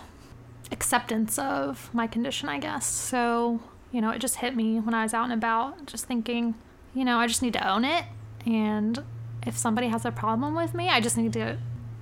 acceptance 0.71 1.37
of 1.37 1.93
my 1.93 2.07
condition, 2.07 2.47
I 2.47 2.59
guess. 2.59 2.85
So, 2.85 3.59
you 3.91 3.99
know, 3.99 4.11
it 4.11 4.19
just 4.19 4.37
hit 4.37 4.55
me 4.55 4.79
when 4.79 4.93
I 4.93 5.03
was 5.03 5.13
out 5.13 5.25
and 5.25 5.33
about, 5.33 5.85
just 5.85 6.05
thinking, 6.05 6.55
you 6.97 7.05
know, 7.05 7.19
I 7.19 7.27
just 7.27 7.43
need 7.43 7.53
to 7.53 7.69
own 7.69 7.85
it. 7.85 8.05
And 8.47 9.03
if 9.45 9.55
somebody 9.55 9.87
has 9.89 10.03
a 10.03 10.11
problem 10.11 10.55
with 10.55 10.73
me, 10.73 10.89
I 10.89 10.99
just 10.99 11.15
need 11.15 11.31
to, 11.33 11.59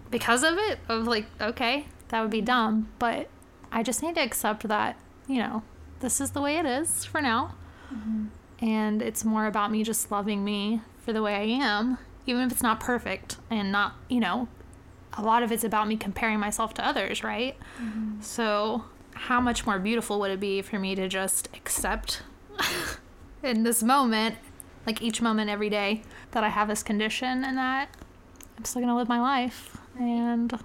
because 0.09 0.41
of 0.41 0.57
it, 0.57 0.79
of 0.87 1.05
like, 1.05 1.25
okay, 1.41 1.87
that 2.07 2.21
would 2.21 2.31
be 2.31 2.39
dumb. 2.39 2.87
But 2.97 3.27
I 3.73 3.83
just 3.83 4.01
need 4.01 4.15
to 4.15 4.21
accept 4.21 4.65
that, 4.69 4.97
you 5.27 5.39
know, 5.39 5.63
this 5.99 6.21
is 6.21 6.31
the 6.31 6.41
way 6.41 6.55
it 6.55 6.65
is 6.65 7.03
for 7.03 7.19
now. 7.19 7.55
Mm-hmm. 7.93 8.27
And 8.65 9.01
it's 9.01 9.25
more 9.25 9.47
about 9.47 9.69
me 9.69 9.83
just 9.83 10.11
loving 10.11 10.45
me 10.45 10.79
for 11.01 11.11
the 11.11 11.21
way 11.21 11.35
I 11.35 11.65
am, 11.65 11.97
even 12.25 12.43
if 12.43 12.53
it's 12.53 12.63
not 12.63 12.79
perfect 12.79 13.35
and 13.49 13.73
not, 13.73 13.95
you 14.07 14.21
know, 14.21 14.47
a 15.17 15.21
lot 15.21 15.43
of 15.43 15.51
it's 15.51 15.65
about 15.65 15.89
me 15.89 15.97
comparing 15.97 16.39
myself 16.39 16.73
to 16.75 16.87
others, 16.87 17.21
right? 17.21 17.57
Mm-hmm. 17.81 18.21
So, 18.21 18.85
how 19.11 19.41
much 19.41 19.65
more 19.65 19.77
beautiful 19.77 20.21
would 20.21 20.31
it 20.31 20.39
be 20.39 20.61
for 20.61 20.79
me 20.79 20.95
to 20.95 21.09
just 21.09 21.49
accept 21.53 22.21
in 23.43 23.63
this 23.63 23.83
moment, 23.83 24.35
like 24.85 25.01
each 25.01 25.21
moment 25.21 25.49
every 25.49 25.69
day, 25.69 26.01
that 26.31 26.43
I 26.43 26.49
have 26.49 26.67
this 26.67 26.83
condition 26.83 27.43
and 27.43 27.57
that 27.57 27.89
I'm 28.57 28.65
still 28.65 28.81
gonna 28.81 28.95
live 28.95 29.09
my 29.09 29.19
life 29.19 29.77
and 29.99 30.57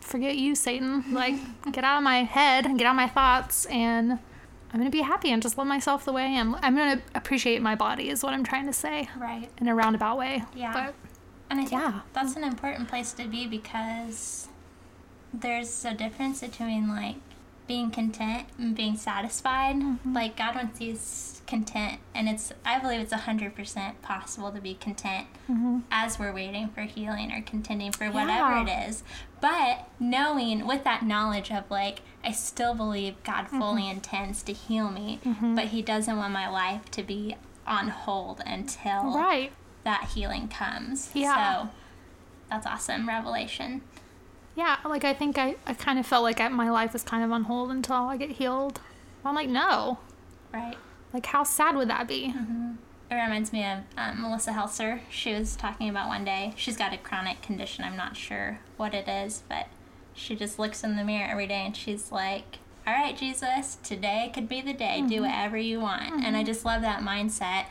forget 0.00 0.36
you, 0.36 0.54
Satan. 0.54 1.04
Like, 1.12 1.34
get 1.72 1.84
out 1.84 1.98
of 1.98 2.02
my 2.04 2.22
head 2.24 2.66
and 2.66 2.78
get 2.78 2.86
out 2.86 2.90
of 2.92 2.96
my 2.96 3.08
thoughts, 3.08 3.66
and 3.66 4.12
I'm 4.12 4.78
gonna 4.80 4.90
be 4.90 5.00
happy 5.02 5.30
and 5.32 5.42
just 5.42 5.56
love 5.58 5.66
myself 5.66 6.04
the 6.04 6.12
way 6.12 6.22
I 6.22 6.26
am. 6.28 6.54
I'm 6.56 6.76
gonna 6.76 7.00
appreciate 7.14 7.62
my 7.62 7.74
body, 7.74 8.08
is 8.10 8.22
what 8.22 8.32
I'm 8.34 8.44
trying 8.44 8.66
to 8.66 8.72
say 8.72 9.08
Right. 9.16 9.48
in 9.58 9.68
a 9.68 9.74
roundabout 9.74 10.18
way. 10.18 10.44
Yeah. 10.54 10.72
But 10.72 10.94
And 11.48 11.60
I 11.60 11.64
think 11.64 11.80
Yeah. 11.80 12.00
that's 12.12 12.34
an 12.34 12.42
important 12.42 12.88
place 12.88 13.12
to 13.12 13.28
be 13.28 13.46
because 13.46 14.48
there's 15.32 15.84
a 15.84 15.94
difference 15.94 16.40
between 16.40 16.88
like 16.88 17.16
being 17.66 17.90
content 17.90 18.46
and 18.58 18.74
being 18.74 18.96
satisfied. 18.96 19.76
Mm-hmm. 19.76 20.14
Like 20.14 20.36
God 20.36 20.54
wants 20.54 20.80
you 20.80 20.96
content, 21.46 22.00
and 22.14 22.28
it's 22.28 22.52
I 22.64 22.78
believe 22.78 23.00
it's 23.00 23.12
hundred 23.12 23.54
percent 23.54 24.02
possible 24.02 24.50
to 24.52 24.60
be 24.60 24.74
content 24.74 25.26
mm-hmm. 25.50 25.80
as 25.90 26.18
we're 26.18 26.32
waiting 26.32 26.68
for 26.68 26.82
healing 26.82 27.32
or 27.32 27.40
contending 27.42 27.92
for 27.92 28.06
whatever 28.06 28.52
Yeah. 28.52 28.84
it 28.84 28.88
is. 28.88 29.02
But 29.40 29.88
knowing 30.00 30.66
with 30.66 30.84
that 30.84 31.04
knowledge 31.04 31.50
of 31.50 31.70
like 31.70 32.02
I 32.24 32.32
still 32.32 32.74
believe 32.74 33.22
God 33.22 33.46
mm-hmm. 33.46 33.58
fully 33.60 33.88
intends 33.88 34.42
to 34.44 34.52
heal 34.52 34.90
me, 34.90 35.20
but 35.24 35.66
He 35.66 35.82
doesn't 35.82 36.16
want 36.16 36.32
my 36.32 36.48
life 36.48 36.90
to 36.92 37.02
be 37.02 37.36
on 37.66 37.88
hold 37.88 38.40
until 38.46 39.14
right. 39.14 39.52
that 39.84 40.10
healing 40.14 40.48
comes. 40.48 41.10
Yeah. 41.14 41.62
So 41.64 41.68
that's 42.48 42.66
awesome. 42.66 43.08
Revelation. 43.08 43.82
Yeah, 44.56 44.78
like 44.84 45.04
I 45.04 45.12
think 45.12 45.36
I, 45.38 45.56
I 45.66 45.74
kind 45.74 45.98
of 45.98 46.06
felt 46.06 46.22
like 46.22 46.40
I, 46.40 46.48
my 46.48 46.70
life 46.70 46.94
was 46.94 47.02
kind 47.02 47.22
of 47.22 47.30
on 47.30 47.44
hold 47.44 47.70
until 47.70 47.94
I 47.94 48.16
get 48.16 48.30
healed. 48.32 48.80
I'm 49.24 49.34
like, 49.34 49.50
no. 49.50 49.98
Right. 50.52 50.76
Like, 51.12 51.26
how 51.26 51.44
sad 51.44 51.76
would 51.76 51.88
that 51.88 52.08
be? 52.08 52.32
Mm-hmm. 52.36 52.72
It 53.10 53.14
reminds 53.14 53.52
me 53.52 53.64
of 53.64 53.78
um, 53.96 54.22
Melissa 54.22 54.52
Helser. 54.52 55.00
She 55.10 55.32
was 55.34 55.56
talking 55.56 55.88
about 55.88 56.08
one 56.08 56.24
day. 56.24 56.54
She's 56.56 56.76
got 56.76 56.92
a 56.92 56.98
chronic 56.98 57.42
condition. 57.42 57.84
I'm 57.84 57.96
not 57.96 58.16
sure 58.16 58.60
what 58.76 58.94
it 58.94 59.06
is, 59.06 59.42
but 59.48 59.68
she 60.14 60.34
just 60.34 60.58
looks 60.58 60.82
in 60.82 60.96
the 60.96 61.04
mirror 61.04 61.28
every 61.30 61.46
day 61.46 61.62
and 61.66 61.76
she's 61.76 62.10
like, 62.10 62.58
All 62.86 62.94
right, 62.94 63.16
Jesus, 63.16 63.76
today 63.82 64.30
could 64.34 64.48
be 64.48 64.60
the 64.60 64.72
day. 64.72 65.02
Do 65.02 65.16
mm-hmm. 65.16 65.24
whatever 65.24 65.56
you 65.56 65.80
want. 65.80 66.14
And 66.24 66.34
I 66.34 66.40
mm-hmm. 66.40 66.46
just 66.46 66.64
love 66.64 66.82
that 66.82 67.00
mindset 67.00 67.66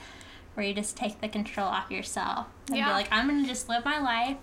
where 0.53 0.65
you 0.65 0.73
just 0.73 0.95
take 0.95 1.19
the 1.19 1.27
control 1.27 1.67
off 1.67 1.91
yourself 1.91 2.47
and 2.67 2.77
Yeah. 2.77 2.87
be 2.87 2.91
like, 2.91 3.07
I'm 3.11 3.27
going 3.27 3.41
to 3.41 3.49
just 3.49 3.67
live 3.67 3.83
my 3.83 3.99
life 3.99 4.37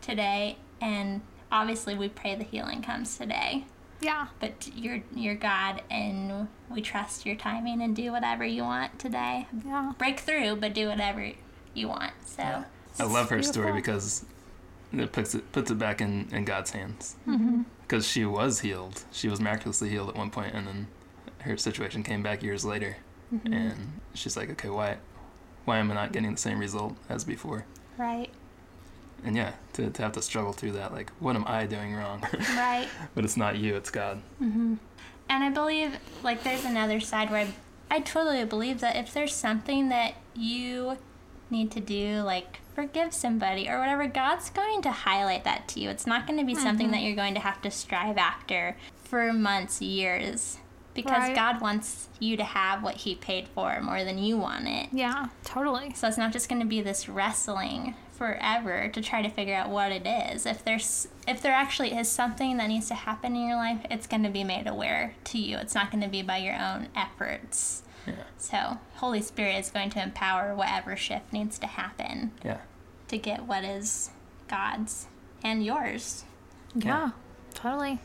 today. 0.00 0.56
And 0.80 1.20
obviously, 1.52 1.94
we 1.94 2.08
pray 2.08 2.34
the 2.34 2.44
healing 2.44 2.82
comes 2.82 3.16
today. 3.16 3.64
Yeah. 4.00 4.26
but 4.40 4.68
you're 4.74 5.00
you're 5.14 5.36
God 5.36 5.80
and 5.88 6.48
we 6.68 6.82
trust 6.82 7.24
your 7.24 7.36
timing 7.36 7.80
and 7.82 7.94
do 7.94 8.10
whatever 8.10 8.44
you 8.44 8.64
want 8.64 8.98
today. 8.98 9.46
Yeah. 9.64 9.92
Break 9.96 10.18
through, 10.18 10.56
but 10.56 10.74
do 10.74 10.88
whatever 10.88 11.30
you 11.72 11.86
want. 11.88 12.12
So 12.24 12.64
I 12.98 13.04
love 13.04 13.30
her 13.30 13.42
story 13.44 13.72
because 13.72 14.24
it 14.92 15.12
puts 15.12 15.34
it 15.34 15.50
puts 15.52 15.70
it 15.70 15.78
back 15.78 16.00
in, 16.00 16.28
in 16.32 16.44
God's 16.44 16.70
hands. 16.70 17.16
Mm-hmm. 17.26 17.62
Because 17.82 18.06
she 18.06 18.24
was 18.24 18.60
healed, 18.60 19.04
she 19.12 19.28
was 19.28 19.40
miraculously 19.40 19.90
healed 19.90 20.08
at 20.08 20.16
one 20.16 20.30
point, 20.30 20.54
and 20.54 20.66
then 20.66 20.86
her 21.40 21.56
situation 21.56 22.02
came 22.02 22.22
back 22.22 22.42
years 22.42 22.64
later, 22.64 22.96
mm-hmm. 23.32 23.52
and 23.52 24.00
she's 24.14 24.36
like, 24.36 24.50
okay, 24.50 24.70
why, 24.70 24.96
why 25.66 25.78
am 25.78 25.90
I 25.90 25.94
not 25.94 26.12
getting 26.12 26.32
the 26.32 26.38
same 26.38 26.58
result 26.58 26.96
as 27.08 27.24
before? 27.24 27.66
right, 27.98 28.30
And 29.24 29.36
yeah, 29.36 29.52
to, 29.74 29.90
to 29.90 30.02
have 30.02 30.12
to 30.12 30.22
struggle 30.22 30.52
through 30.52 30.72
that, 30.72 30.92
like, 30.92 31.10
what 31.20 31.36
am 31.36 31.44
I 31.46 31.66
doing 31.66 31.94
wrong? 31.94 32.22
right. 32.56 32.88
but 33.14 33.24
it's 33.24 33.36
not 33.36 33.56
you, 33.56 33.76
it's 33.76 33.90
God. 33.90 34.20
Mm-hmm. 34.42 34.74
And 35.28 35.44
I 35.44 35.50
believe 35.50 35.96
like 36.22 36.42
there's 36.42 36.64
another 36.64 37.00
side 37.00 37.30
where 37.30 37.46
I, 37.90 37.96
I 37.96 38.00
totally 38.00 38.44
believe 38.44 38.80
that 38.80 38.96
if 38.96 39.14
there's 39.14 39.34
something 39.34 39.88
that 39.88 40.14
you 40.34 40.98
need 41.50 41.70
to 41.72 41.80
do, 41.80 42.22
like 42.22 42.58
forgive 42.74 43.14
somebody 43.14 43.68
or 43.68 43.78
whatever, 43.78 44.06
God's 44.06 44.50
going 44.50 44.82
to 44.82 44.90
highlight 44.90 45.44
that 45.44 45.68
to 45.68 45.80
you. 45.80 45.90
It's 45.90 46.06
not 46.06 46.26
going 46.26 46.38
to 46.38 46.44
be 46.44 46.54
something 46.54 46.90
that 46.90 47.02
you're 47.02 47.16
going 47.16 47.34
to 47.34 47.40
have 47.40 47.62
to 47.62 47.70
strive 47.70 48.18
after 48.18 48.76
for 49.04 49.32
months, 49.32 49.80
years. 49.80 50.58
Because 50.94 51.28
Right. 51.28 51.34
God 51.34 51.62
wants 51.62 52.08
you 52.18 52.36
to 52.36 52.44
have 52.44 52.82
what 52.82 52.96
He 52.96 53.14
paid 53.14 53.48
for 53.48 53.80
more 53.80 54.04
than 54.04 54.18
you 54.18 54.36
want 54.36 54.68
it. 54.68 54.88
Yeah. 54.92 55.28
Totally. 55.44 55.94
So 55.94 56.06
it's 56.08 56.18
not 56.18 56.32
just 56.32 56.50
going 56.50 56.60
to 56.60 56.66
be 56.66 56.82
this 56.82 57.08
wrestling 57.08 57.94
forever 58.22 58.88
to 58.88 59.00
try 59.02 59.20
to 59.20 59.28
figure 59.28 59.52
out 59.56 59.68
what 59.68 59.90
it 59.90 60.06
is. 60.06 60.46
If 60.46 60.64
there's 60.64 61.08
if 61.26 61.42
there 61.42 61.52
actually 61.52 61.92
is 61.92 62.08
something 62.08 62.56
that 62.58 62.68
needs 62.68 62.86
to 62.86 62.94
happen 62.94 63.34
in 63.34 63.48
your 63.48 63.56
life, 63.56 63.80
it's 63.90 64.06
going 64.06 64.22
to 64.22 64.30
be 64.30 64.44
made 64.44 64.68
aware 64.68 65.14
to 65.24 65.38
you. 65.38 65.56
It's 65.56 65.74
not 65.74 65.90
going 65.90 66.04
to 66.04 66.08
be 66.08 66.22
by 66.22 66.36
your 66.36 66.54
own 66.54 66.86
efforts. 66.94 67.82
Yeah. 68.06 68.14
So, 68.38 68.78
Holy 68.94 69.22
Spirit 69.22 69.56
is 69.58 69.70
going 69.72 69.90
to 69.90 70.02
empower 70.02 70.54
whatever 70.54 70.94
shift 70.94 71.32
needs 71.32 71.58
to 71.58 71.66
happen 71.66 72.30
Yeah. 72.44 72.58
to 73.08 73.18
get 73.18 73.42
what 73.44 73.64
is 73.64 74.10
God's 74.46 75.08
and 75.42 75.64
yours. 75.64 76.24
Yeah. 76.76 76.84
Yeah. 76.86 77.10
Totally. 77.54 77.98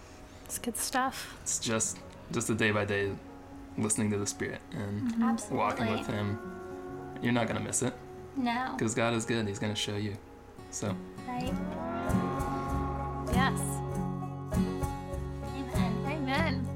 It's 0.45 0.57
good 0.57 0.77
stuff. 0.77 1.37
It's 1.43 1.59
just 1.59 1.99
just 2.31 2.49
a 2.49 2.55
day 2.55 2.71
by 2.71 2.85
day 2.85 3.11
listening 3.77 4.09
to 4.11 4.17
the 4.17 4.25
Spirit 4.25 4.61
and 4.71 5.13
Absolutely. 5.21 5.57
walking 5.59 5.91
with 5.91 6.07
Him. 6.07 6.39
You're 7.21 7.33
not 7.33 7.47
gonna 7.47 7.59
miss 7.59 7.83
it 7.83 7.93
No. 8.37 8.73
because 8.77 8.93
God 8.93 9.13
is 9.13 9.25
good. 9.25 9.47
He's 9.47 9.59
gonna 9.59 9.75
show 9.75 9.95
you. 9.95 10.15
So 10.71 10.95
Right? 11.27 11.53
Yes. 13.33 13.59
Amen. 15.55 16.05
Amen. 16.05 16.67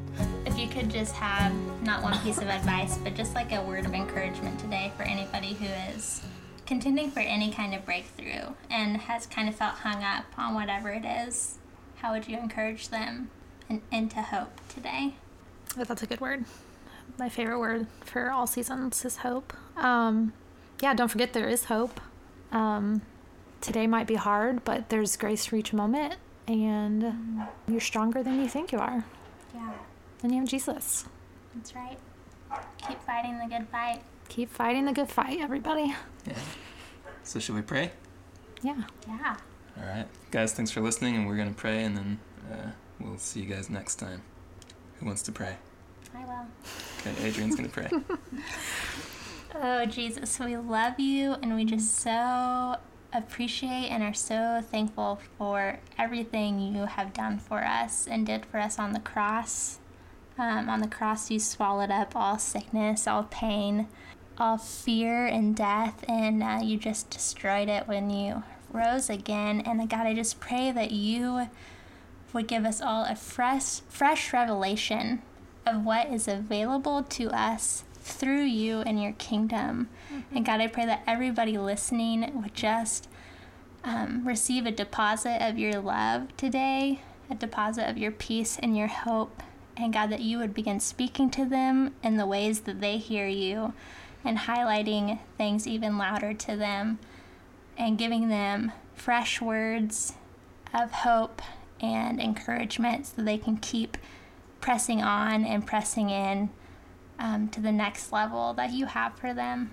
If 0.46 0.58
you 0.58 0.68
could 0.68 0.90
just 0.90 1.14
have 1.16 1.54
not 1.84 2.04
one 2.04 2.18
piece 2.20 2.38
of 2.38 2.48
advice, 2.48 2.98
but 2.98 3.16
just 3.16 3.36
like 3.36 3.52
a 3.52 3.62
word 3.62 3.86
of 3.86 3.94
encouragement 3.94 4.60
today 4.60 4.92
for 4.98 5.04
anybody 5.04 5.54
who 5.54 5.66
is 5.94 6.22
contending 6.66 7.12
for 7.12 7.20
any 7.20 7.52
kind 7.52 7.74
of 7.74 7.86
breakthrough 7.86 8.54
and 8.70 8.98
has 8.98 9.26
kind 9.26 9.48
of 9.50 9.56
felt 9.56 9.76
hung 9.76 10.04
up 10.04 10.26
on 10.38 10.54
whatever 10.54 10.90
it 10.90 11.06
is, 11.06 11.58
how 11.98 12.12
would 12.14 12.28
you 12.28 12.38
encourage 12.38 12.90
them? 12.90 13.30
and 13.72 13.82
into 13.90 14.22
hope 14.22 14.60
today. 14.68 15.16
Oh, 15.78 15.86
that's 15.86 16.04
a 16.04 16.06
good 16.06 16.20
word. 16.20 16.44
My 17.18 17.30
favorite 17.30 17.60
word 17.60 17.88
for 18.02 18.30
all 18.30 18.46
seasons 18.46 19.06
is 19.06 19.18
hope. 19.18 19.54
Um, 19.78 20.34
yeah, 20.82 20.94
don't 20.94 21.08
forget 21.08 21.34
there 21.34 21.48
is 21.48 21.66
hope. 21.66 22.00
Um, 22.52 23.02
today 23.62 23.88
might 23.88 24.08
be 24.08 24.16
hard, 24.16 24.64
but 24.66 24.90
there's 24.90 25.16
grace 25.16 25.46
for 25.46 25.56
each 25.56 25.72
moment, 25.74 26.16
and 26.48 27.14
you're 27.68 27.80
stronger 27.80 28.22
than 28.24 28.42
you 28.42 28.48
think 28.50 28.72
you 28.72 28.80
are. 28.80 29.06
Yeah, 29.54 29.72
And 30.24 30.32
you 30.34 30.40
have 30.40 30.50
Jesus. 30.50 31.06
that's 31.56 31.74
right. 31.76 31.98
Keep 32.88 33.02
fighting 33.06 33.38
the 33.40 33.46
good 33.48 33.68
fight. 33.70 34.02
Keep 34.28 34.50
fighting 34.52 34.86
the 34.86 34.94
good 34.94 35.10
fight, 35.10 35.40
everybody. 35.40 35.94
Yeah. 36.28 36.34
So 37.24 37.40
should 37.40 37.56
we 37.56 37.62
pray? 37.62 37.92
Yeah. 38.62 38.84
Yeah. 39.08 39.36
All 39.78 39.84
right, 39.88 40.06
guys. 40.32 40.54
Thanks 40.54 40.72
for 40.72 40.82
listening, 40.82 41.16
and 41.16 41.26
we're 41.28 41.38
gonna 41.38 41.52
pray, 41.52 41.84
and 41.84 41.96
then 41.98 42.20
uh, 42.52 42.72
we'll 43.00 43.18
see 43.18 43.40
you 43.42 43.46
guys 43.46 43.70
next 43.70 43.96
time. 43.96 44.22
Who 45.00 45.06
wants 45.06 45.22
to 45.24 45.32
pray? 45.32 45.56
I 46.16 46.26
will. 46.26 46.46
Okay, 47.00 47.26
Adrian's 47.28 47.56
gonna 47.56 47.70
pray. 47.70 47.90
Oh, 49.54 49.86
Jesus, 49.86 50.40
we 50.40 50.56
love 50.56 50.98
you 50.98 51.34
and 51.42 51.56
we 51.56 51.66
just 51.66 51.96
so 51.96 52.78
appreciate 53.12 53.90
and 53.90 54.02
are 54.02 54.14
so 54.14 54.62
thankful 54.64 55.20
for 55.38 55.80
everything 55.98 56.74
you 56.74 56.86
have 56.86 57.12
done 57.12 57.38
for 57.38 57.62
us 57.62 58.08
and 58.08 58.26
did 58.26 58.46
for 58.46 58.60
us 58.60 58.80
on 58.80 58.94
the 58.94 59.02
cross. 59.02 59.80
Um, 60.38 60.70
on 60.70 60.80
the 60.80 60.88
cross, 60.88 61.30
you 61.30 61.38
swallowed 61.38 61.92
up 61.92 62.16
all 62.16 62.40
sickness, 62.40 63.08
all 63.08 63.24
pain, 63.24 63.90
all 64.38 64.58
fear 64.58 65.26
and 65.26 65.54
death, 65.54 66.06
and 66.08 66.42
uh, 66.42 66.60
you 66.64 66.78
just 66.78 67.10
destroyed 67.10 67.68
it 67.68 67.90
when 67.90 68.10
you 68.10 68.44
rose 68.72 69.10
again. 69.10 69.60
And 69.66 69.82
uh, 69.82 69.86
God, 69.86 70.08
I 70.08 70.14
just 70.14 70.40
pray 70.40 70.72
that 70.72 70.92
you 70.92 71.50
would 72.32 72.48
give 72.48 72.64
us 72.64 72.82
all 72.82 73.04
a 73.04 73.18
fresh, 73.18 73.82
fresh 73.90 74.32
revelation 74.32 75.22
of 75.68 75.84
what 75.84 76.08
is 76.08 76.30
available 76.30 77.04
to 77.04 77.30
us 77.32 77.84
through 78.12 78.44
you 78.44 78.82
and 78.82 79.02
your 79.02 79.14
kingdom. 79.14 79.90
And 80.34 80.46
God, 80.46 80.62
I 80.62 80.68
pray 80.68 80.86
that 80.86 81.04
everybody 81.08 81.58
listening 81.58 82.42
would 82.42 82.54
just 82.54 83.08
um, 83.84 84.28
receive 84.28 84.66
a 84.66 84.72
deposit 84.72 85.42
of 85.42 85.58
your 85.58 85.80
love 85.80 86.36
today, 86.38 87.02
a 87.30 87.36
deposit 87.36 87.90
of 87.90 87.98
your 87.98 88.12
peace 88.12 88.60
and 88.62 88.78
your 88.78 88.88
hope. 88.88 89.42
And 89.78 89.94
God, 89.94 90.12
that 90.12 90.22
you 90.22 90.38
would 90.38 90.54
begin 90.54 90.80
speaking 90.80 91.30
to 91.32 91.46
them 91.46 91.96
in 92.04 92.18
the 92.18 92.26
ways 92.26 92.62
that 92.62 92.82
they 92.82 92.98
hear 92.98 93.28
you 93.28 93.74
and 94.24 94.38
highlighting 94.38 95.20
things 95.38 95.66
even 95.66 95.98
louder 95.98 96.34
to 96.34 96.56
them 96.56 97.00
and 97.78 97.98
giving 97.98 98.30
them 98.30 98.72
fresh 98.94 99.42
words 99.42 100.14
of 100.74 100.92
hope 100.92 101.42
and 101.82 102.22
encouragement 102.22 103.08
so 103.08 103.22
they 103.22 103.38
can 103.38 103.58
keep 103.58 103.98
pressing 104.60 105.02
on 105.02 105.44
and 105.44 105.66
pressing 105.66 106.10
in 106.10 106.50
um, 107.22 107.48
to 107.50 107.62
the 107.62 107.72
next 107.72 108.12
level 108.12 108.54
that 108.56 108.72
you 108.72 108.86
have 108.88 109.16
for 109.16 109.34
them. 109.34 109.72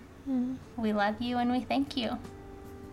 We 0.77 0.93
love 0.93 1.21
you 1.21 1.39
and 1.39 1.51
we 1.51 1.61
thank 1.61 1.97
you. 1.97 2.19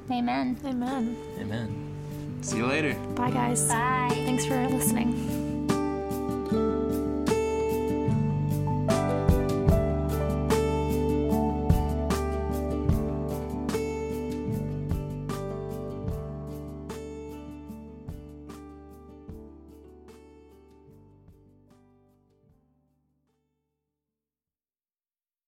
Amen. 0.10 0.58
Amen. 0.66 1.18
Amen. 1.40 2.40
See 2.42 2.58
you 2.58 2.66
later. 2.68 2.94
Bye, 3.16 3.32
guys. 3.32 3.68
Bye. 3.68 4.10
Thanks 4.12 4.46
for 4.46 4.68
listening. 4.70 5.45